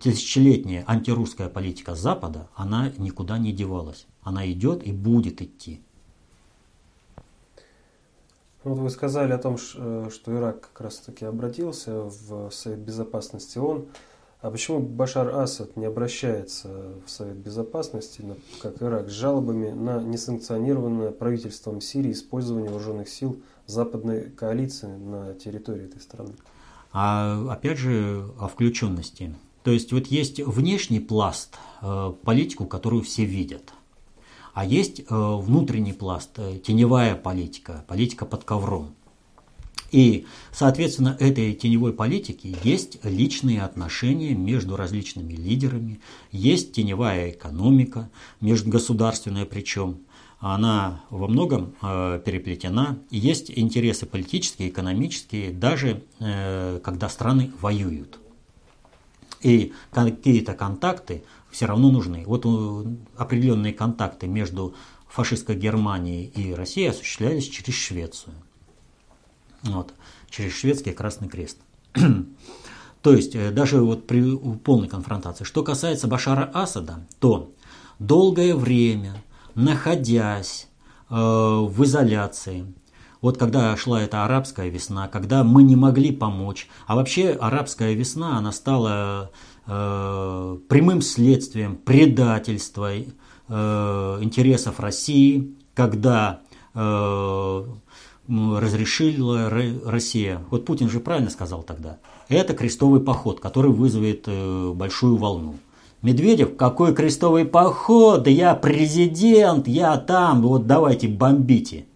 [0.00, 4.06] тысячелетняя антирусская политика Запада, она никуда не девалась.
[4.22, 5.80] Она идет и будет идти.
[8.64, 13.58] Ну, вот вы сказали о том, что Ирак как раз таки обратился в Совет Безопасности
[13.58, 13.86] ООН.
[14.42, 16.68] А почему Башар Асад не обращается
[17.06, 18.22] в Совет Безопасности,
[18.60, 25.86] как Ирак, с жалобами на несанкционированное правительством Сирии использование вооруженных сил западной коалиции на территории
[25.86, 26.34] этой страны?
[26.92, 29.34] А опять же о включенности.
[29.62, 33.72] То есть вот есть внешний пласт, э, политику, которую все видят.
[34.54, 38.94] А есть э, внутренний пласт, э, теневая политика, политика под ковром.
[39.92, 46.00] И, соответственно, этой теневой политики есть личные отношения между различными лидерами,
[46.32, 48.10] есть теневая экономика,
[48.40, 50.00] межгосударственная причем,
[50.38, 52.98] она во многом э, переплетена.
[53.10, 58.18] Есть интересы политические, экономические, даже э, когда страны воюют.
[59.40, 62.24] И какие-то контакты все равно нужны.
[62.26, 62.84] Вот э,
[63.16, 64.74] определенные контакты между
[65.08, 68.34] фашистской Германией и Россией осуществлялись через Швецию
[69.62, 69.92] вот,
[70.30, 71.58] через шведский Красный Крест.
[73.02, 75.44] То есть э, даже вот при полной конфронтации.
[75.44, 77.52] Что касается Башара Асада, то
[77.98, 79.22] долгое время,
[79.54, 80.68] находясь
[81.08, 82.66] э, в изоляции,
[83.20, 88.38] вот когда шла эта арабская весна, когда мы не могли помочь, а вообще арабская весна,
[88.38, 89.30] она стала
[89.66, 96.40] э, прямым следствием предательства э, интересов России, когда
[96.74, 97.64] э,
[98.28, 99.50] разрешила
[99.84, 100.42] Россия.
[100.50, 101.98] Вот Путин же правильно сказал тогда.
[102.28, 105.56] Это крестовый поход, который вызовет э, большую волну.
[106.02, 108.26] Медведев, какой крестовый поход?
[108.28, 111.86] Я президент, я там, вот давайте бомбите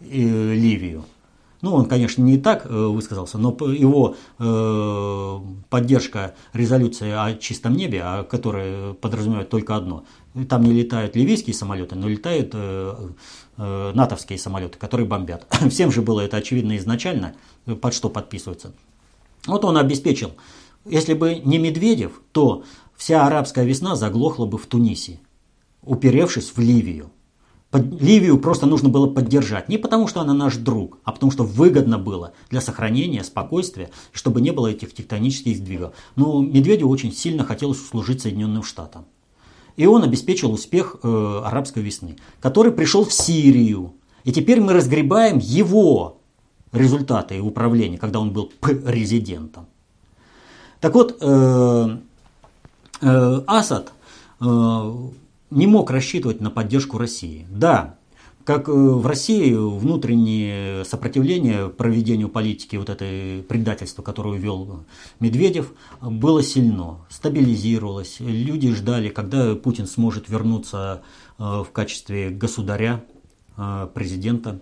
[0.00, 0.06] э,
[0.54, 1.04] Ливию.
[1.62, 5.38] Ну, он, конечно, не так э, высказался, но его э,
[5.68, 10.04] поддержка резолюции о чистом небе, а которая подразумевает только одно.
[10.48, 12.54] Там не летают ливийские самолеты, но летают
[13.60, 15.46] э, натовские самолеты, которые бомбят.
[15.70, 17.34] Всем же было это очевидно изначально,
[17.80, 18.72] под что подписываться.
[19.46, 20.32] Вот он обеспечил.
[20.84, 22.64] Если бы не Медведев, то
[22.96, 25.20] вся арабская весна заглохла бы в Тунисе,
[25.82, 27.10] уперевшись в Ливию.
[27.72, 29.68] Ливию просто нужно было поддержать.
[29.68, 34.40] Не потому, что она наш друг, а потому, что выгодно было для сохранения спокойствия, чтобы
[34.40, 35.94] не было этих тектонических сдвигов.
[36.16, 39.06] Но Медведеву очень сильно хотелось служить Соединенным Штатам.
[39.76, 43.94] И он обеспечил успех э, арабской весны, который пришел в Сирию.
[44.24, 46.18] И теперь мы разгребаем его
[46.72, 49.66] результаты управления, когда он был президентом.
[50.80, 51.98] Так вот, э,
[53.02, 53.92] э, Асад
[54.40, 54.92] э,
[55.50, 57.46] не мог рассчитывать на поддержку России.
[57.50, 57.96] Да,
[58.50, 64.84] как э, в России внутреннее сопротивление проведению политики, вот это предательство, которое вел
[65.20, 68.16] Медведев, было сильно, стабилизировалось.
[68.18, 71.02] Люди ждали, когда Путин сможет вернуться
[71.38, 73.04] э, в качестве государя,
[73.56, 74.60] э, президента.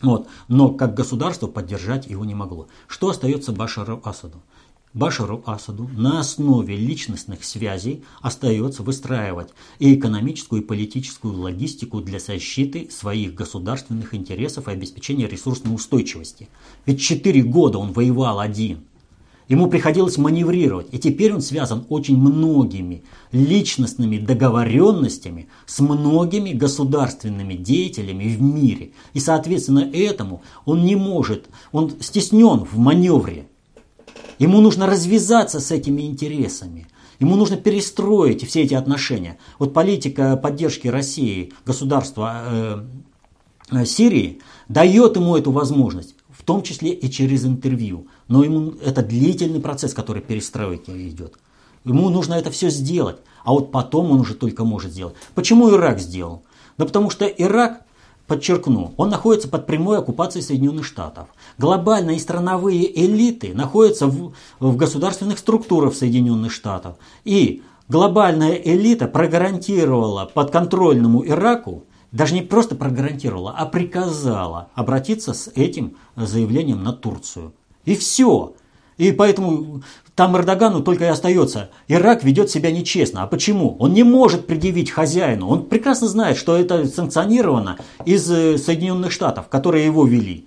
[0.00, 0.26] Вот.
[0.48, 2.68] Но как государство поддержать его не могло.
[2.88, 4.38] Что остается Башару Асаду?
[4.94, 12.90] Башару Асаду на основе личностных связей остается выстраивать и экономическую, и политическую логистику для защиты
[12.90, 16.50] своих государственных интересов и обеспечения ресурсной устойчивости.
[16.84, 18.84] Ведь четыре года он воевал один.
[19.48, 28.24] Ему приходилось маневрировать, и теперь он связан очень многими личностными договоренностями с многими государственными деятелями
[28.24, 28.92] в мире.
[29.14, 33.48] И, соответственно, этому он не может, он стеснен в маневре.
[34.42, 36.88] Ему нужно развязаться с этими интересами.
[37.20, 39.38] Ему нужно перестроить все эти отношения.
[39.60, 42.84] Вот политика поддержки России, государства э,
[43.70, 48.08] э, Сирии дает ему эту возможность, в том числе и через интервью.
[48.26, 51.38] Но ему это длительный процесс, который перестроить идет.
[51.84, 55.14] Ему нужно это все сделать, а вот потом он уже только может сделать.
[55.36, 56.42] Почему Ирак сделал?
[56.78, 57.82] Да потому что Ирак
[58.32, 61.28] Подчеркну, он находится под прямой оккупацией Соединенных Штатов.
[61.58, 66.96] Глобальные и страновые элиты находятся в, в государственных структурах Соединенных Штатов.
[67.24, 75.98] И глобальная элита прогарантировала подконтрольному Ираку, даже не просто прогарантировала, а приказала обратиться с этим
[76.16, 77.52] заявлением на Турцию.
[77.84, 78.54] И все.
[78.98, 79.82] И поэтому
[80.14, 81.70] там Эрдогану только и остается.
[81.88, 83.22] Ирак ведет себя нечестно.
[83.22, 83.76] А почему?
[83.78, 85.48] Он не может предъявить хозяину.
[85.48, 90.46] Он прекрасно знает, что это санкционировано из э, Соединенных Штатов, которые его вели.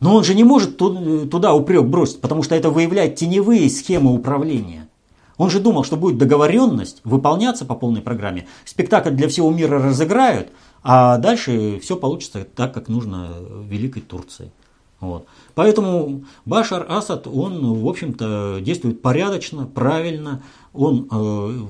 [0.00, 4.88] Но он же не может туда упрек бросить, потому что это выявляет теневые схемы управления.
[5.36, 8.46] Он же думал, что будет договоренность выполняться по полной программе.
[8.64, 10.50] Спектакль для всего мира разыграют,
[10.82, 13.30] а дальше все получится так, как нужно
[13.68, 14.52] Великой Турции.
[15.00, 15.26] Вот.
[15.54, 20.42] Поэтому Башар Асад, он, в общем-то, действует порядочно, правильно,
[20.72, 21.66] он э,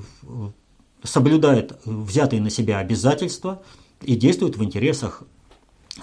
[1.03, 3.61] соблюдает взятые на себя обязательства
[4.01, 5.23] и действует в интересах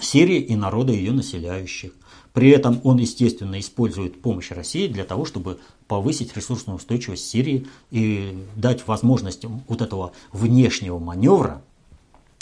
[0.00, 1.92] Сирии и народа ее населяющих.
[2.32, 8.34] При этом он, естественно, использует помощь России для того, чтобы повысить ресурсную устойчивость Сирии и
[8.56, 11.62] дать возможность вот этого внешнего маневра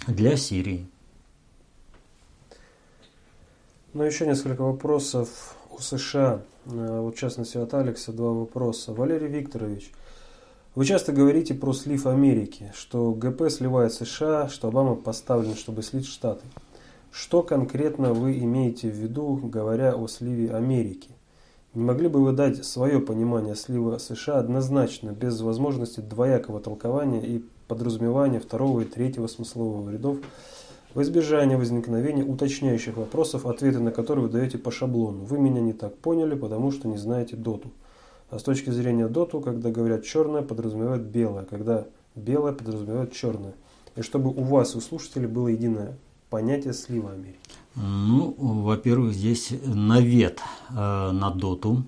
[0.07, 0.87] для Сирии.
[3.93, 6.43] Ну, еще несколько вопросов у США.
[6.67, 8.93] Э, вот, в частности, от Алекса два вопроса.
[8.93, 9.91] Валерий Викторович,
[10.77, 16.07] вы часто говорите про слив Америки, что ГП сливает США, что Обама поставлен, чтобы слить
[16.07, 16.47] Штаты.
[17.11, 21.11] Что конкретно вы имеете в виду, говоря о сливе Америки?
[21.75, 27.45] Не могли бы вы дать свое понимание слива США однозначно, без возможности двоякого толкования и
[27.67, 30.19] подразумевания второго и третьего смыслового рядов
[30.95, 35.25] в избежание возникновения уточняющих вопросов, ответы на которые вы даете по шаблону.
[35.25, 37.71] Вы меня не так поняли, потому что не знаете доту.
[38.31, 43.55] А с точки зрения доту, когда говорят черное, подразумевают белое, когда белое подразумевают черное.
[43.97, 45.97] И чтобы у вас, у слушателей, было единое
[46.29, 47.39] понятие слива Америки.
[47.75, 51.85] Ну, во-первых, здесь навет э, на доту.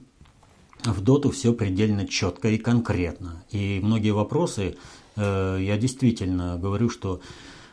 [0.84, 3.44] В доту все предельно четко и конкретно.
[3.50, 4.76] И многие вопросы
[5.16, 7.20] э, я действительно говорю, что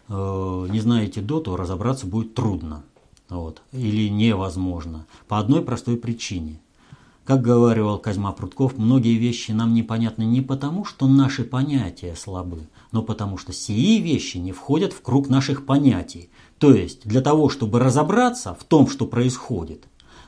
[0.09, 2.83] не знаете доту, разобраться будет трудно.
[3.29, 5.05] Вот, или невозможно.
[5.27, 6.59] По одной простой причине.
[7.25, 13.03] Как говорил Козьма Прутков, многие вещи нам непонятны не потому, что наши понятия слабы, но
[13.03, 16.29] потому что сии вещи не входят в круг наших понятий.
[16.57, 19.83] То есть, для того, чтобы разобраться в том, что происходит,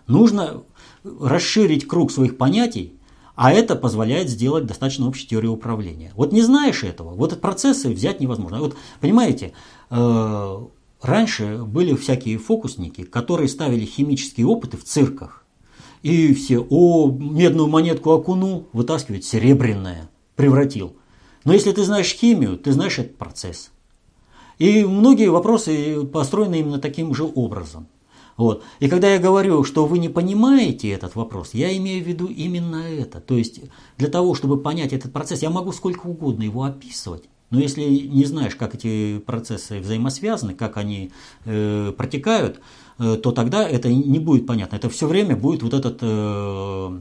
[0.06, 0.62] нужно
[1.04, 2.94] расширить круг своих понятий
[3.36, 6.12] а это позволяет сделать достаточно общую теорию управления.
[6.16, 8.60] Вот не знаешь этого, вот процессы взять невозможно.
[8.60, 9.54] Вот понимаете,
[9.90, 10.58] э,
[11.02, 15.46] раньше были всякие фокусники, которые ставили химические опыты в цирках.
[16.04, 20.96] И все, о, медную монетку окунул, вытаскивает серебряная, превратил.
[21.44, 23.72] Но если ты знаешь химию, ты знаешь этот процесс.
[24.58, 27.88] И многие вопросы построены именно таким же образом.
[28.42, 28.64] Вот.
[28.80, 32.78] И когда я говорю, что вы не понимаете этот вопрос, я имею в виду именно
[32.78, 33.20] это.
[33.20, 33.62] То есть
[34.00, 37.26] для того, чтобы понять этот процесс, я могу сколько угодно его описывать.
[37.52, 41.12] Но если не знаешь, как эти процессы взаимосвязаны, как они
[41.46, 42.62] э, протекают,
[42.98, 44.76] э, то тогда это не будет понятно.
[44.76, 47.00] Это все время будет вот этот э,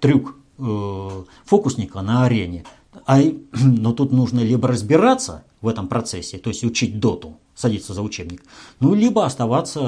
[0.00, 2.64] трюк э, фокусника на арене.
[3.04, 3.20] А,
[3.52, 8.42] но тут нужно либо разбираться в этом процессе, то есть учить доту, садиться за учебник,
[8.80, 9.80] ну, либо оставаться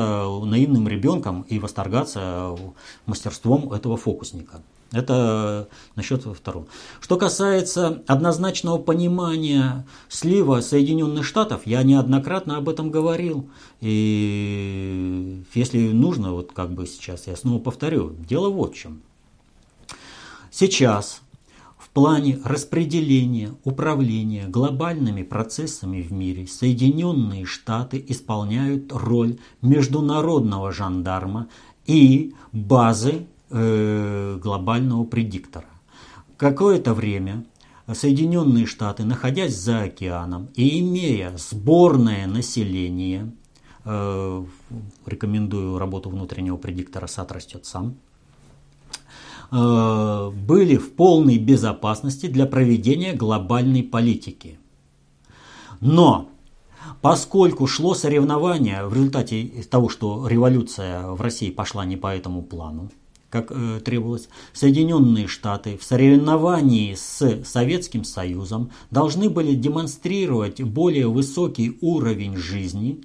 [0.45, 2.57] наивным ребенком и восторгаться
[3.07, 4.63] мастерством этого фокусника.
[4.93, 6.67] Это насчет второго.
[7.01, 13.49] Что касается однозначного понимания слива Соединенных Штатов, я неоднократно об этом говорил.
[13.81, 19.01] И если нужно, вот как бы сейчас я снова повторю, дело вот в чем.
[20.51, 21.23] Сейчас
[21.93, 31.49] плане распределения, управления глобальными процессами в мире Соединенные Штаты исполняют роль международного жандарма
[31.87, 35.67] и базы Э, глобального предиктора.
[36.39, 37.45] Какое-то время
[37.87, 43.31] Соединенные Штаты, находясь за океаном и имея сборное население,
[43.85, 44.45] э,
[45.05, 47.97] рекомендую работу внутреннего предиктора «Сад растет сам»,
[49.53, 54.59] э, были в полной безопасности для проведения глобальной политики.
[55.81, 56.29] Но
[57.01, 62.91] Поскольку шло соревнование в результате того, что революция в России пошла не по этому плану,
[63.29, 71.77] как э, требовалось, Соединенные Штаты в соревновании с Советским Союзом должны были демонстрировать более высокий
[71.81, 73.01] уровень жизни.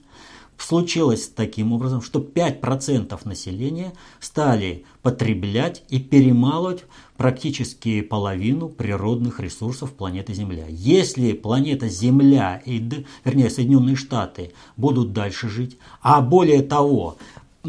[0.58, 6.86] Случилось таким образом, что 5% населения стали потреблять и перемалывать
[7.16, 10.66] практически половину природных ресурсов планеты Земля.
[10.68, 12.84] Если планета Земля и,
[13.24, 17.18] вернее, Соединенные Штаты будут дальше жить, а более того,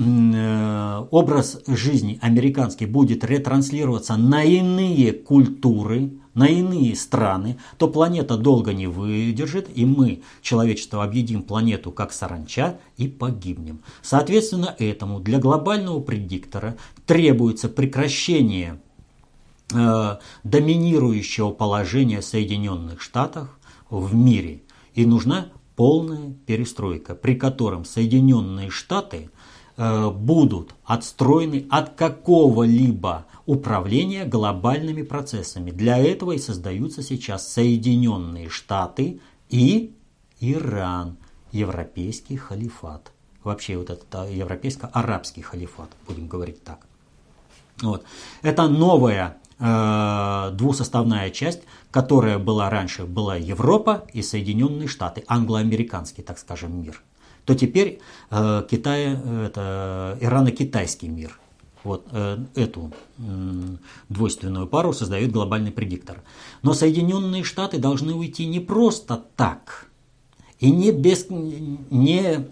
[0.01, 8.73] Э, образ жизни американский будет ретранслироваться на иные культуры, на иные страны, то планета долго
[8.73, 13.81] не выдержит, и мы, человечество, объедим планету как саранча и погибнем.
[14.03, 16.77] Соответственно, этому для глобального предиктора
[17.07, 18.81] требуется прекращение
[19.75, 23.49] э, доминирующего положения Соединенных Штатов
[23.91, 24.63] в мире.
[24.95, 29.31] И нужна полная перестройка, при котором Соединенные Штаты–
[29.79, 35.71] будут отстроены от какого-либо управления глобальными процессами.
[35.71, 39.95] Для этого и создаются сейчас Соединенные Штаты и
[40.41, 41.17] Иран,
[41.53, 43.13] европейский халифат.
[43.43, 46.87] Вообще вот этот а, европейско-арабский халифат, будем говорить так.
[47.81, 48.05] Вот.
[48.43, 56.39] Это новая э, двусоставная часть, которая была раньше, была Европа и Соединенные Штаты, англо-американский, так
[56.39, 57.03] скажем, мир
[57.49, 57.99] то теперь
[58.31, 61.41] э, Китай, это Ирано-Китайский мир.
[61.83, 63.23] Вот э, эту э,
[64.11, 66.23] двойственную пару создает глобальный предиктор.
[66.61, 69.89] Но Соединенные Штаты должны уйти не просто так
[70.59, 72.47] и не без не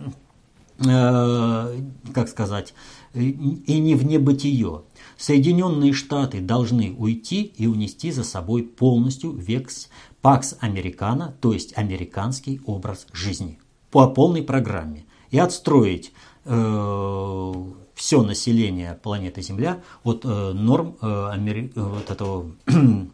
[0.78, 1.80] э,
[2.14, 2.72] как сказать
[3.12, 4.80] и не в небытие.
[5.18, 9.90] Соединенные Штаты должны уйти и унести за собой полностью векс
[10.22, 13.58] Пакс Американо, то есть американский образ жизни
[13.96, 16.12] по полной программе и отстроить
[16.44, 17.54] э,
[17.94, 21.72] все население планеты Земля от э, норм э, Амери...
[21.74, 22.52] Э, вот этого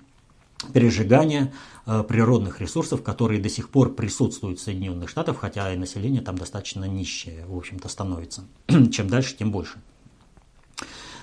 [0.73, 1.53] пережигания
[1.87, 6.37] э, природных ресурсов, которые до сих пор присутствуют в Соединенных Штатах, хотя и население там
[6.37, 8.43] достаточно нищее, в общем-то, становится.
[8.91, 9.81] Чем дальше, тем больше.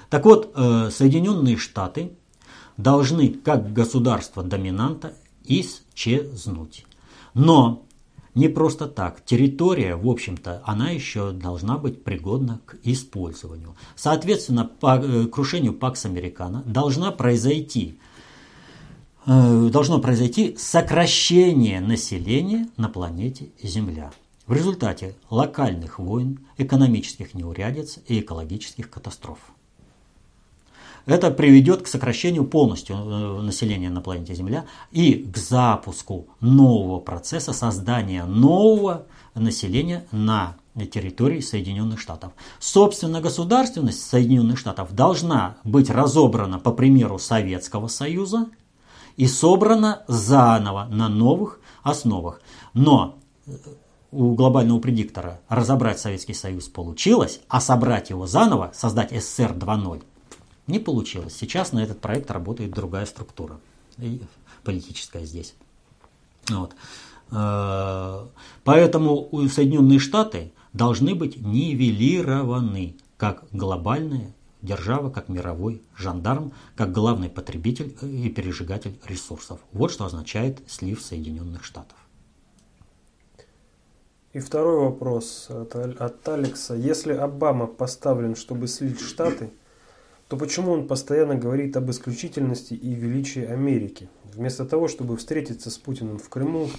[0.10, 2.14] Так вот, э, Соединенные Штаты
[2.78, 6.86] должны как государство-доминанта исчезнуть.
[7.34, 7.84] Но
[8.35, 9.23] не просто так.
[9.26, 13.76] Территория, в общем-то, она еще должна быть пригодна к использованию.
[13.95, 17.97] Соответственно, по э, крушению Пакс Американо должна произойти
[19.26, 24.11] э, должно произойти сокращение населения на планете Земля.
[24.45, 29.39] В результате локальных войн, экономических неурядиц и экологических катастроф.
[31.10, 37.52] Это приведет к сокращению полностью э, населения на планете Земля и к запуску нового процесса
[37.52, 40.56] создания нового населения на
[40.94, 42.34] территории Соединенных Штатов.
[42.60, 48.45] Собственно, государственность Соединенных Штатов должна быть разобрана по примеру Советского Союза
[49.18, 52.40] и собрана заново на новых основах.
[52.76, 53.18] Но
[54.11, 60.03] у глобального предиктора разобрать Советский Союз получилось, а собрать его заново, создать СССР 2.0,
[60.69, 61.35] не получилось.
[61.35, 63.59] Сейчас на этот проект работает другая структура
[64.63, 65.53] политическая здесь.
[66.49, 66.73] Вот.
[67.31, 68.25] Э,
[68.63, 77.95] поэтому Соединенные Штаты должны быть нивелированы как глобальная держава, как мировой жандарм, как главный потребитель
[78.01, 79.59] и пережигатель ресурсов.
[79.71, 81.97] Вот что означает слив Соединенных Штатов.
[84.33, 86.75] И второй вопрос от, от Алекса.
[86.75, 89.49] Если Обама поставлен, чтобы слить Штаты,
[90.30, 94.10] то почему он постоянно говорит об исключительности и величии Америки?
[94.31, 96.69] Вместо того, чтобы встретиться с Путиным в Крыму,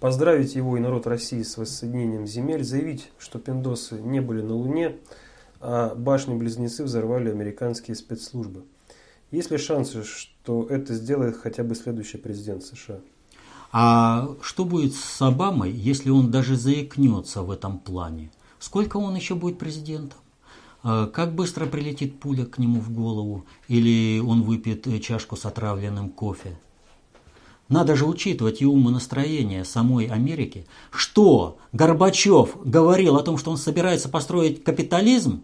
[0.00, 4.96] поздравить его и народ России с воссоединением земель, заявить, что пиндосы не были на Луне,
[5.60, 8.64] а башни-близнецы взорвали американские спецслужбы.
[9.30, 13.00] Есть ли шансы, что это сделает хотя бы следующий президент США?
[13.72, 18.30] А что будет с Обамой, если он даже заикнется в этом плане?
[18.58, 20.18] Сколько он еще будет президентом?
[20.88, 23.44] А как быстро прилетит пуля к нему в голову?
[23.66, 26.56] Или он выпьет чашку с отравленным кофе?
[27.68, 30.64] Надо же учитывать и ум и настроение самой Америки.
[30.92, 35.42] Что, Горбачев говорил о том, что он собирается построить капитализм?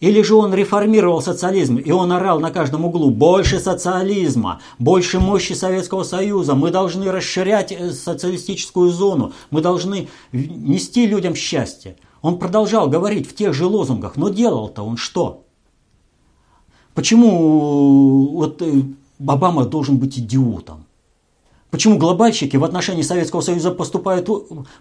[0.00, 5.52] Или же он реформировал социализм, и он орал на каждом углу «больше социализма», «больше мощи
[5.52, 11.96] Советского Союза», «мы должны расширять э, социалистическую зону», «мы должны нести людям счастье».
[12.22, 15.44] Он продолжал говорить в тех же лозунгах, но делал-то он что?
[16.94, 18.82] Почему э, вот э,
[19.26, 20.84] Обама должен быть идиотом?
[21.70, 24.28] Почему глобальщики в отношении Советского Союза поступают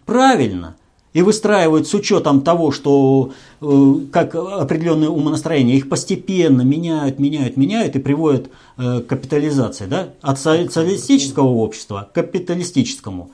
[0.06, 0.76] правильно
[1.14, 7.96] и выстраивают с учетом того, что э, как определенные умонастроения, их постепенно меняют, меняют, меняют
[7.96, 10.10] и приводят э, к капитализации, да?
[10.22, 13.32] от социалистического общества к капиталистическому.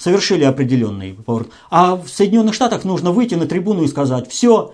[0.00, 1.50] Совершили определенный поворот.
[1.70, 4.72] А в Соединенных Штатах нужно выйти на трибуну и сказать, все,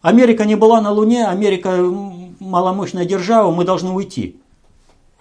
[0.00, 1.76] Америка не была на Луне, Америка
[2.40, 4.40] маломощная держава, мы должны уйти.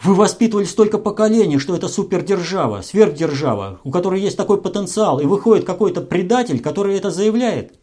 [0.02, 5.66] Вы воспитывали столько поколений, что это супердержава, сверхдержава, у которой есть такой потенциал, и выходит
[5.66, 7.74] какой-то предатель, который это заявляет.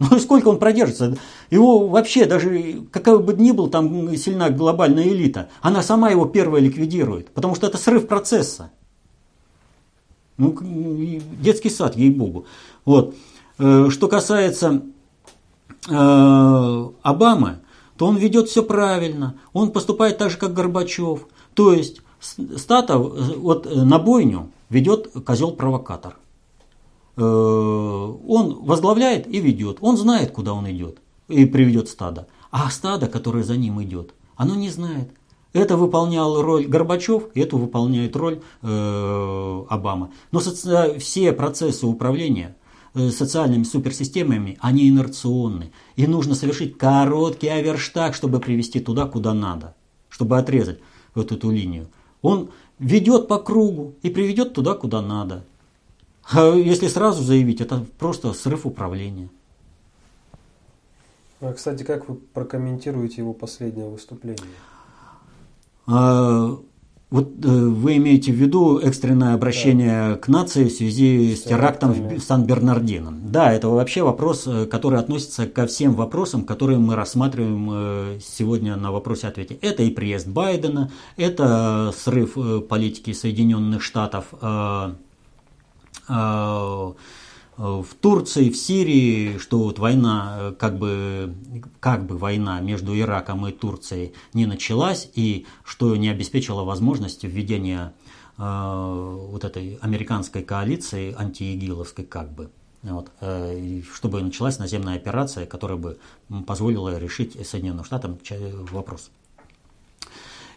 [0.00, 1.16] Ну и сколько он продержится?
[1.48, 6.60] Его вообще, даже какая бы ни был там сильна глобальная элита, она сама его первая
[6.60, 8.70] ликвидирует, потому что это срыв процесса.
[10.40, 10.56] Ну,
[11.38, 12.46] детский сад, ей-богу.
[12.86, 13.14] Вот.
[13.58, 14.82] Э, что касается
[15.86, 17.58] э, Обамы,
[17.98, 19.34] то он ведет все правильно.
[19.52, 21.26] Он поступает так же, как Горбачев.
[21.52, 22.00] То есть
[22.56, 26.16] Статов вот на бойню ведет козел-провокатор.
[27.16, 29.76] Э, он возглавляет и ведет.
[29.82, 30.98] Он знает, куда он идет
[31.28, 32.28] и приведет стадо.
[32.50, 35.10] А стадо, которое за ним идет, оно не знает.
[35.52, 40.12] Это выполнял роль Горбачев, это выполняет роль э, Обама.
[40.30, 40.98] Но соци...
[40.98, 42.56] все процессы управления
[42.94, 45.72] э, социальными суперсистемами, они инерционны.
[45.96, 49.74] И нужно совершить короткий аверштаг, чтобы привести туда, куда надо,
[50.08, 50.78] чтобы отрезать
[51.16, 51.88] вот эту линию.
[52.22, 55.44] Он ведет по кругу и приведет туда, куда надо.
[56.32, 59.30] А если сразу заявить, это просто срыв управления.
[61.40, 64.44] А, кстати, как вы прокомментируете его последнее выступление?
[65.90, 66.58] А,
[67.10, 70.16] вот э, вы имеете в виду экстренное обращение да.
[70.16, 73.12] к нации в связи с, с терактом в Сан-Бернардино.
[73.24, 78.76] Да, это вообще вопрос, э, который относится ко всем вопросам, которые мы рассматриваем э, сегодня
[78.76, 79.58] на вопросе-ответе.
[79.60, 82.36] Это и приезд Байдена, это срыв
[82.68, 84.26] политики Соединенных Штатов
[87.56, 91.34] в Турции, в Сирии, что вот война, как бы,
[91.78, 97.92] как бы война между Ираком и Турцией не началась, и что не обеспечило возможность введения
[98.38, 102.50] э, вот этой американской коалиции антиигиловской как бы.
[102.82, 105.98] Вот, э, чтобы началась наземная операция, которая бы
[106.46, 108.18] позволила решить Соединенным Штатам
[108.70, 109.10] вопрос.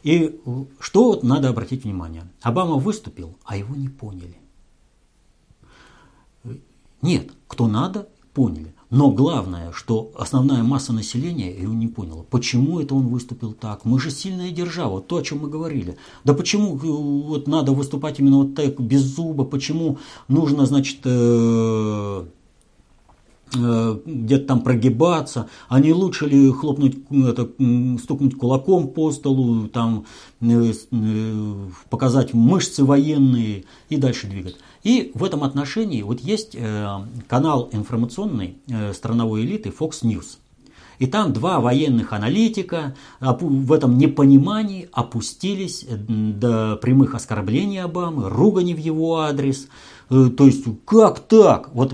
[0.03, 0.39] И
[0.79, 2.23] что надо обратить внимание?
[2.41, 4.37] Обама выступил, а его не поняли.
[7.03, 8.73] Нет, кто надо, поняли.
[8.89, 12.23] Но главное, что основная масса населения его не поняла.
[12.29, 13.85] Почему это он выступил так?
[13.85, 15.97] Мы же сильная держава, то, о чем мы говорили.
[16.23, 19.45] Да почему э, вот надо выступать именно вот так, без зуба?
[19.45, 19.97] Почему
[20.27, 22.25] нужно, значит, э,
[23.55, 27.49] э, где-то там прогибаться, а не лучше ли хлопнуть, это,
[27.99, 30.05] стукнуть кулаком по столу, там,
[31.89, 34.57] показать мышцы военные и дальше двигать.
[34.83, 36.87] И в этом отношении вот есть э,
[37.27, 40.37] канал информационный э, страновой элиты Fox News.
[40.99, 48.77] И там два военных аналитика в этом непонимании опустились до прямых оскорблений Обамы, ругани в
[48.77, 49.67] его адрес.
[50.09, 51.73] Э, то есть, как так?
[51.73, 51.93] Вот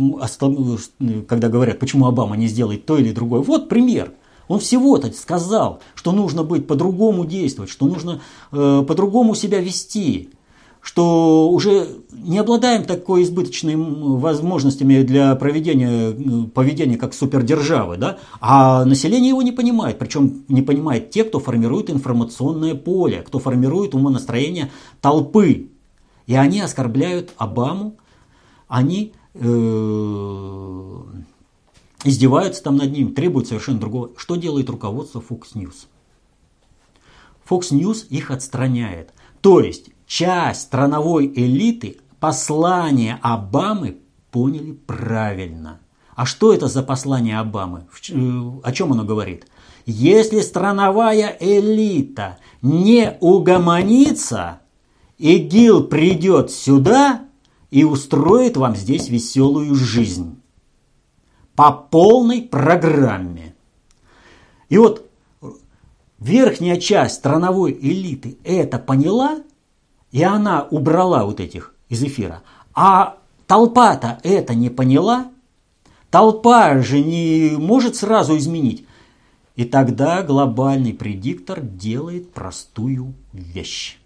[1.28, 3.41] когда говорят, почему Обама не сделает то или другое.
[3.41, 4.14] Вот пример.
[4.48, 8.20] Он всего-то сказал, что нужно быть по-другому действовать, что нужно
[8.52, 10.32] э, по-другому себя вести
[10.81, 18.19] что уже не обладаем такой избыточными возможностями для проведения поведения как супердержавы, да?
[18.39, 23.93] а население его не понимает, причем не понимает те, кто формирует информационное поле, кто формирует
[23.93, 25.69] умонастроение толпы.
[26.27, 27.97] И они оскорбляют Обаму,
[28.68, 30.99] они э,
[32.03, 34.11] издеваются там над ним, требуют совершенно другого.
[34.15, 35.88] Что делает руководство Fox News?
[37.49, 39.11] Fox News их отстраняет.
[39.41, 43.99] То есть часть страновой элиты послание Обамы
[44.31, 45.80] поняли правильно.
[46.15, 47.86] А что это за послание Обамы?
[48.10, 49.45] Э, о чем оно говорит?
[49.86, 54.61] Если страновая элита не угомонится,
[55.19, 57.22] ИГИЛ придет сюда
[57.69, 60.41] и устроит вам здесь веселую жизнь.
[61.56, 63.53] По полной программе.
[64.69, 65.07] И вот
[66.19, 69.40] верхняя часть страновой элиты это поняла
[70.11, 72.41] и она убрала вот этих из эфира.
[72.73, 73.18] А
[73.48, 75.31] толпа-то это не поняла.
[76.10, 78.86] Толпа же не может сразу изменить.
[79.56, 83.98] И тогда глобальный предиктор делает простую вещь.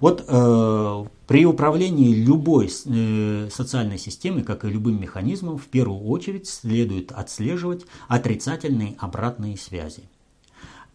[0.00, 6.48] Вот э, при управлении любой э, социальной системой, как и любым механизмом, в первую очередь
[6.48, 10.04] следует отслеживать отрицательные обратные связи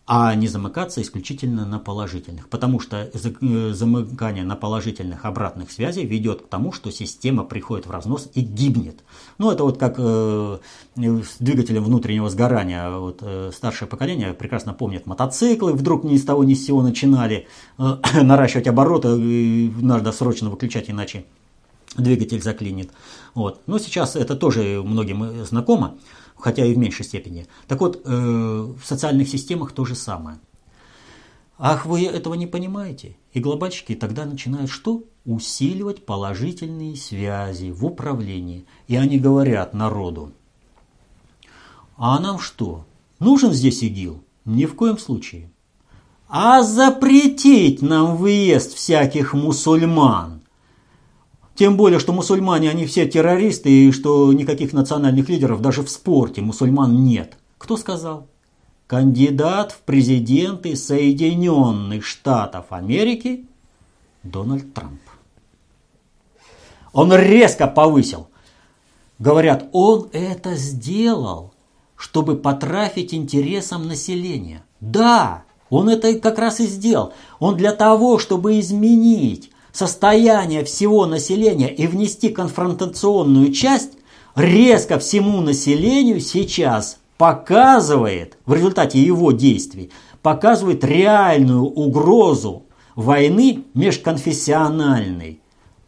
[0.09, 2.47] а не замыкаться исключительно на положительных.
[2.47, 7.91] Потому что э, замыкание на положительных обратных связей ведет к тому, что система приходит в
[7.91, 9.03] разнос и гибнет.
[9.38, 10.57] Ну, это вот как э,
[10.95, 12.89] с двигателем внутреннего сгорания.
[12.89, 17.45] Вот, э, старшее поколение прекрасно помнит мотоциклы, вдруг ни с того ни с сего начинали
[17.77, 21.25] э, наращивать обороты, и надо срочно выключать, иначе
[21.97, 22.91] двигатель заклинит.
[23.34, 23.61] Вот.
[23.67, 25.95] Но сейчас это тоже многим э, знакомо
[26.38, 27.47] хотя и в меньшей степени.
[27.68, 30.39] Так вот, э, в социальных системах то же самое.
[31.59, 33.18] Ах, вы этого не понимаете?
[33.34, 35.03] И глобальщики тогда начинают что?
[35.26, 38.65] Усиливать положительные связи в управлении.
[38.88, 40.31] И они говорят народу,
[41.97, 42.85] а нам что?
[43.19, 44.23] Нужен здесь ИГИЛ?
[44.45, 45.49] Ни в коем случае.
[46.30, 50.41] А запретить нам выезд всяких мусульман?
[51.57, 56.41] Тем более, что мусульмане, они все террористы, и что никаких национальных лидеров даже в спорте
[56.41, 57.35] мусульман нет.
[57.57, 58.27] Кто сказал?
[58.85, 63.47] Кандидат в президенты Соединенных Штатов Америки
[64.21, 65.01] Дональд Трамп.
[66.93, 68.27] Он резко повысил.
[69.17, 71.55] Говорят, он это сделал,
[71.95, 74.63] чтобы потрафить интересам населения.
[74.79, 77.13] Да, он это как раз и сделал.
[77.39, 83.91] Он для того, чтобы изменить состояние всего населения и внести конфронтационную часть,
[84.35, 89.91] резко всему населению сейчас показывает, в результате его действий,
[90.23, 92.63] показывает реальную угрозу
[92.95, 95.41] войны межконфессиональной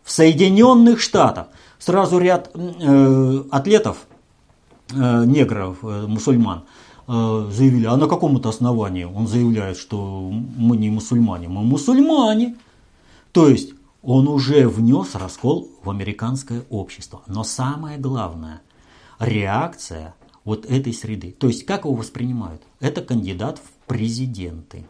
[0.03, 1.47] в Соединенных Штатах.
[1.79, 4.05] Сразу ряд э, атлетов,
[4.93, 6.61] э, негров, э, мусульман,
[7.07, 12.55] э, заявили, а на каком-то основании он заявляет, что мы не мусульмане, мы мусульмане.
[13.31, 17.21] То есть он уже внес раскол в американское общество.
[17.27, 18.61] Но самое главное,
[19.19, 20.15] реакция
[20.45, 21.35] вот этой среды.
[21.37, 22.61] То есть, как его воспринимают?
[22.79, 24.87] Это кандидат в президенты.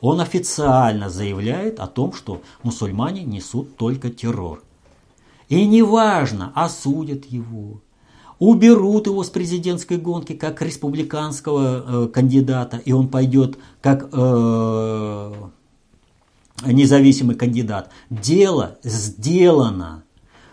[0.00, 4.62] Он официально заявляет о том, что мусульмане несут только террор.
[5.48, 7.80] И неважно, осудят его,
[8.38, 15.32] уберут его с президентской гонки как республиканского э, кандидата, и он пойдет как э,
[16.64, 17.90] независимый кандидат.
[18.10, 20.04] Дело сделано.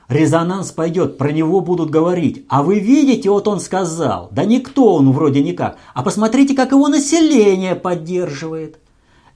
[0.08, 2.46] Резонанс пойдет, про него будут говорить.
[2.48, 6.88] А вы видите, вот он сказал, да никто он вроде никак, а посмотрите, как его
[6.88, 8.78] население поддерживает.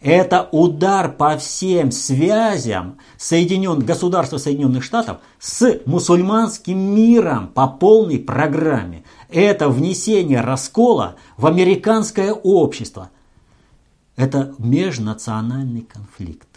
[0.02, 3.80] Это удар по всем связям Соединен...
[3.80, 9.04] государства Соединенных Штатов с мусульманским миром по полной программе.
[9.30, 13.10] Это внесение раскола в американское общество.
[14.16, 16.49] Это межнациональный конфликт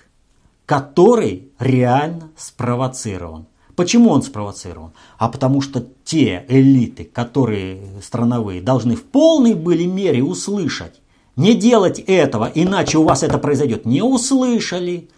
[0.73, 3.45] который реально спровоцирован.
[3.77, 4.93] Почему он спровоцирован?
[5.19, 11.03] А потому что те элиты, которые страновые, должны в полной были мере услышать.
[11.37, 13.85] Не делать этого, иначе у вас это произойдет.
[13.85, 15.11] Не услышали.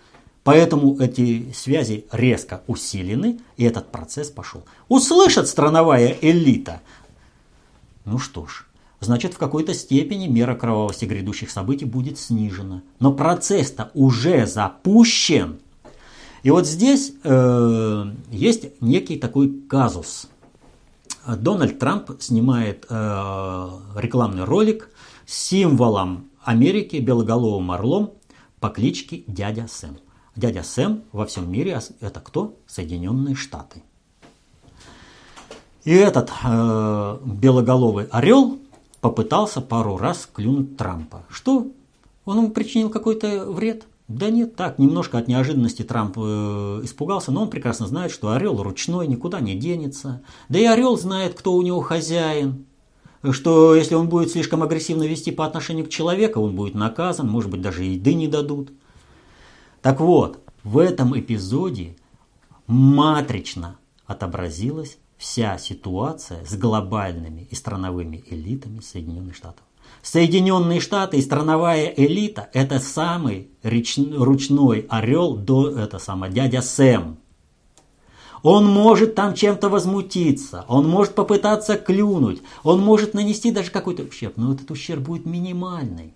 [0.42, 4.64] Поэтому эти связи резко усилены, и этот процесс пошел.
[4.88, 6.80] Услышат страновая элита.
[8.04, 8.66] Ну что ж,
[9.04, 12.82] значит в какой-то степени мера кровавости грядущих событий будет снижена.
[12.98, 15.58] Но процесс-то уже запущен.
[16.42, 20.28] И вот здесь э, есть некий такой казус.
[21.26, 24.90] Дональд Трамп снимает э, рекламный ролик
[25.26, 28.12] с символом Америки белоголовым орлом
[28.60, 29.98] по кличке Дядя Сэм.
[30.36, 32.58] Дядя Сэм во всем мире это кто?
[32.66, 33.82] Соединенные Штаты.
[35.84, 38.58] И этот э, белоголовый орел
[39.04, 41.26] попытался пару раз клюнуть Трампа.
[41.28, 41.66] Что?
[42.24, 43.84] Он ему причинил какой-то вред?
[44.08, 48.62] Да нет, так, немножко от неожиданности Трамп э, испугался, но он прекрасно знает, что орел
[48.62, 50.22] ручной, никуда не денется.
[50.48, 52.64] Да и орел знает, кто у него хозяин.
[53.30, 57.50] Что если он будет слишком агрессивно вести по отношению к человеку, он будет наказан, может
[57.50, 58.72] быть, даже еды не дадут.
[59.82, 61.94] Так вот, в этом эпизоде
[62.66, 63.76] матрично
[64.06, 69.64] отобразилась вся ситуация с глобальными и страновыми элитами Соединенных Штатов.
[70.02, 77.18] Соединенные Штаты и страновая элита– это самый ручной орел до это самое, дядя Сэм.
[78.42, 84.36] Он может там чем-то возмутиться, он может попытаться клюнуть, он может нанести даже какой-то ущерб,
[84.36, 86.12] но этот ущерб будет минимальный.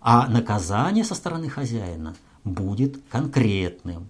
[0.00, 4.08] А наказание со стороны хозяина будет конкретным.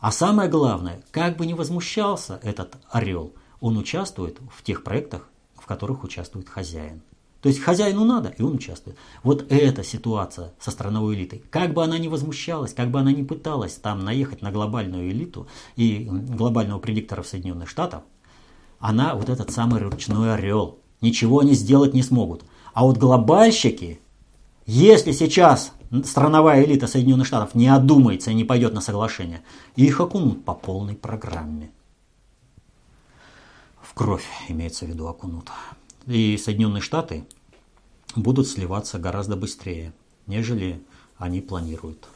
[0.00, 5.66] А самое главное, как бы ни возмущался этот орел, он участвует в тех проектах, в
[5.66, 7.02] которых участвует хозяин.
[7.42, 8.96] То есть хозяину надо, и он участвует.
[9.22, 13.22] Вот эта ситуация со страновой элитой, как бы она ни возмущалась, как бы она ни
[13.22, 15.46] пыталась там наехать на глобальную элиту
[15.76, 18.02] и глобального предиктора Соединенных Штатов,
[18.80, 20.78] она вот этот самый ручной орел.
[21.00, 22.44] Ничего они сделать не смогут.
[22.72, 24.00] А вот глобальщики,
[24.70, 25.72] если сейчас
[26.04, 29.42] страновая элита Соединенных Штатов не одумается и не пойдет на соглашение,
[29.74, 31.70] их окунут по полной программе.
[33.82, 35.50] В кровь имеется в виду окунут
[36.08, 37.24] и Соединенные Штаты
[38.16, 39.92] будут сливаться гораздо быстрее,
[40.26, 40.82] нежели
[41.18, 42.08] они планируют.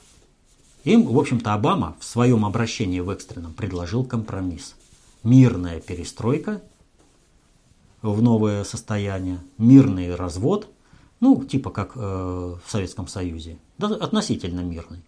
[0.84, 4.74] Им, в общем-то, Обама в своем обращении в экстренном предложил компромисс.
[5.22, 6.62] Мирная перестройка
[8.00, 10.68] в новое состояние, мирный развод,
[11.22, 15.04] ну, типа как э, в Советском Союзе, да, относительно мирный.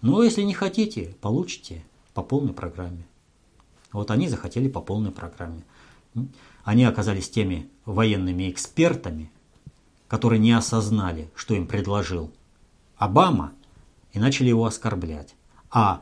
[0.00, 1.84] Но если не хотите, получите
[2.14, 3.06] по полной программе.
[3.92, 5.62] Вот они захотели по полной программе.
[6.64, 9.30] Они оказались теми военными экспертами,
[10.08, 12.32] которые не осознали, что им предложил
[12.96, 13.52] Обама,
[14.14, 15.34] и начали его оскорблять.
[15.70, 16.00] А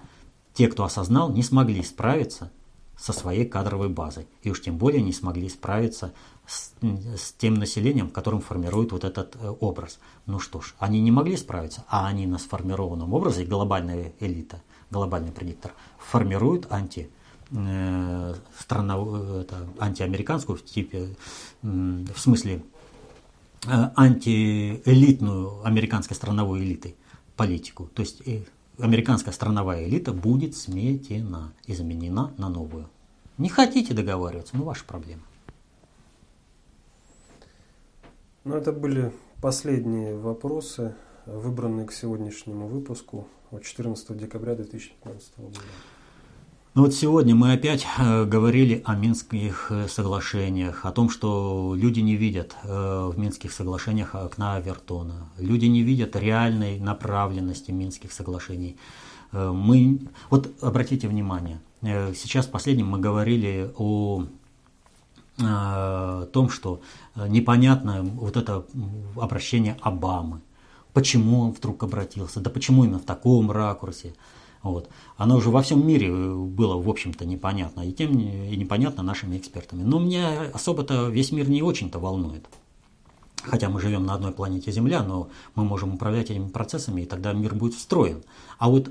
[0.55, 2.53] те, кто осознал, не смогли справиться
[2.97, 4.29] со своей кадровой базой.
[4.43, 6.15] И уж тем более не смогли справиться
[6.47, 6.73] с,
[7.17, 9.99] с тем населением, которым формирует вот этот э, образ.
[10.27, 15.33] Ну что ж, они не могли справиться, а они на сформированном образе, глобальная элита, глобальный
[15.33, 17.11] предиктор, формируют анти
[17.51, 18.95] э, страна,
[19.41, 21.17] это, антиамериканскую в типе,
[21.63, 22.63] в смысле
[23.67, 26.97] э, антиэлитную американской страновой элитой
[27.37, 27.91] политику.
[27.95, 28.43] То есть э,
[28.79, 32.89] американская страновая элита будет сметена и заменена на новую.
[33.39, 35.23] Не хотите договариваться, ну ваша проблема.
[38.47, 39.13] Ну, это были
[39.43, 40.95] последние вопросы,
[41.27, 45.59] выбранные к сегодняшнему выпуску от 14 декабря 2015 года.
[46.75, 51.99] Ну вот сегодня мы опять э, говорили о Минских э, соглашениях, о том, что люди
[51.99, 58.77] не видят э, в Минских соглашениях окна Авертона, люди не видят реальной направленности Минских соглашений.
[59.33, 64.27] Мы, вот обратите внимание, сейчас последним мы говорили о
[65.37, 66.81] том, что
[67.15, 68.65] непонятно вот это
[69.17, 70.41] обращение Обамы.
[70.93, 72.41] Почему он вдруг обратился?
[72.41, 74.15] Да почему именно в таком ракурсе?
[74.63, 74.89] Вот.
[75.17, 79.83] Оно уже во всем мире было, в общем-то, непонятно, и тем и непонятно нашими экспертами.
[79.83, 82.47] Но меня особо-то весь мир не очень-то волнует.
[83.43, 87.33] Хотя мы живем на одной планете Земля, но мы можем управлять этими процессами, и тогда
[87.33, 88.25] мир будет встроен.
[88.59, 88.91] А вот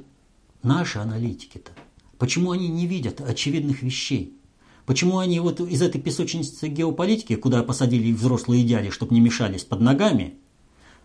[0.64, 1.72] наши аналитики-то,
[2.20, 4.38] почему они не видят очевидных вещей?
[4.86, 9.82] Почему они вот из этой песочницы геополитики, куда посадили взрослые дяди, чтобы не мешались под
[9.82, 10.36] ногами,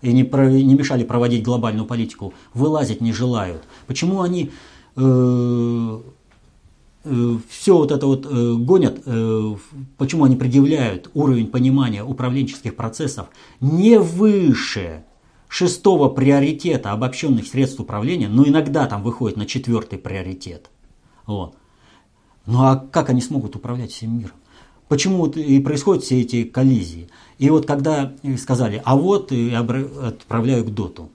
[0.02, 3.62] и не, про, не мешали проводить глобальную политику, вылазить не желают?
[3.86, 4.50] Почему они
[4.96, 6.00] э,
[7.04, 9.02] э, все вот это вот э, гонят,
[9.96, 13.28] почему они предъявляют уровень понимания управленческих процессов
[13.60, 15.04] не выше
[15.48, 20.70] шестого приоритета обобщенных средств управления, но иногда там выходит на четвертый приоритет.
[21.26, 21.56] Вот.
[22.46, 24.34] Ну а как они смогут управлять всем миром?
[24.88, 27.08] Почему вот и происходят все эти коллизии?
[27.38, 31.10] И вот когда сказали, а вот и отправляю к доту,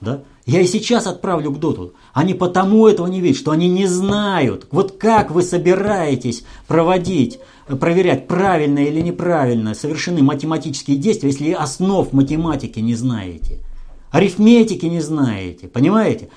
[0.00, 1.92] да, Я и сейчас отправлю к доту.
[2.14, 8.26] Они потому этого не видят, что они не знают, вот как вы собираетесь проводить, проверять,
[8.26, 13.58] правильно или неправильно совершены математические действия, если основ математики не знаете,
[14.10, 16.30] арифметики не знаете, понимаете?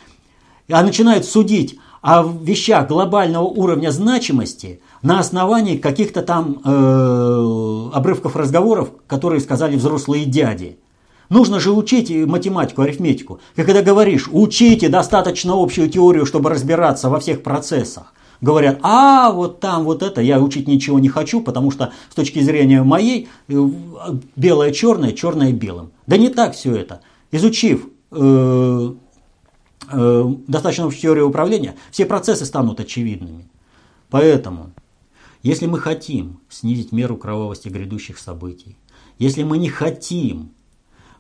[0.70, 8.90] А начинают судить о вещах глобального уровня значимости на основании каких-то там э, обрывков разговоров,
[9.08, 10.80] которые сказали взрослые дяди.
[11.30, 13.40] Нужно же учить математику, арифметику.
[13.56, 19.60] И когда говоришь, учите достаточно общую теорию, чтобы разбираться во всех процессах, говорят, а вот
[19.60, 23.70] там вот это, я учить ничего не хочу, потому что с точки зрения моей, э,
[24.36, 25.92] белое черное, черное белым.
[26.08, 27.02] Да не так все это.
[27.32, 28.94] Изучив э,
[29.92, 33.48] достаточно общую теорию управления, все процессы станут очевидными.
[34.10, 34.72] Поэтому,
[35.44, 38.78] если мы хотим снизить меру кровавости грядущих событий,
[39.18, 40.52] если мы не хотим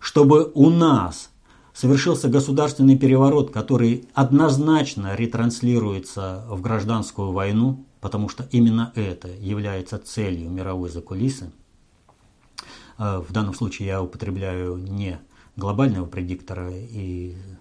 [0.01, 1.29] чтобы у нас
[1.73, 10.49] совершился государственный переворот, который однозначно ретранслируется в гражданскую войну, потому что именно это является целью
[10.49, 11.51] мировой закулисы.
[12.97, 15.19] Э, в данном случае я употребляю не
[15.55, 17.55] глобального предиктора и э, э,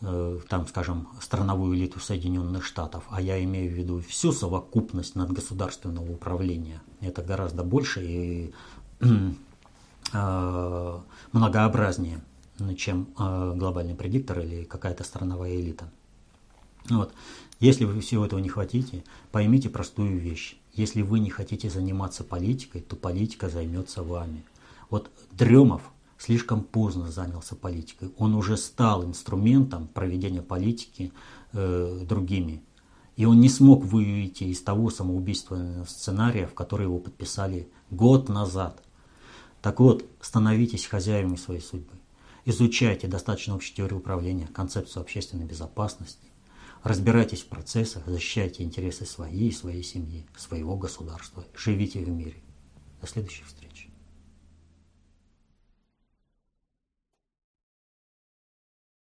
[0.00, 6.82] там, скажем, страновую элиту Соединенных Штатов, а я имею в виду всю совокупность надгосударственного управления.
[7.00, 8.54] Это гораздо больше и
[10.12, 11.00] Э,
[11.32, 12.20] многообразнее,
[12.76, 15.90] чем э, глобальный предиктор или какая-то страновая элита.
[16.88, 17.12] Вот.
[17.58, 19.02] Если вы всего этого не хотите,
[19.32, 20.56] поймите простую вещь.
[20.72, 24.44] Если вы не хотите заниматься политикой, то политика займется вами.
[24.88, 25.82] Вот Дремов
[26.24, 28.10] слишком поздно занялся политикой.
[28.16, 31.12] Он уже стал инструментом проведения политики
[31.52, 32.62] э, другими.
[33.16, 38.82] И он не смог выйти из того самоубийственного сценария, в который его подписали год назад.
[39.60, 41.92] Так вот, становитесь хозяевами своей судьбы.
[42.46, 46.26] Изучайте достаточно общую теорию управления, концепцию общественной безопасности.
[46.82, 51.44] Разбирайтесь в процессах, защищайте интересы своей и своей семьи, своего государства.
[51.54, 52.36] Живите в мире.
[53.00, 53.63] До следующих встреч.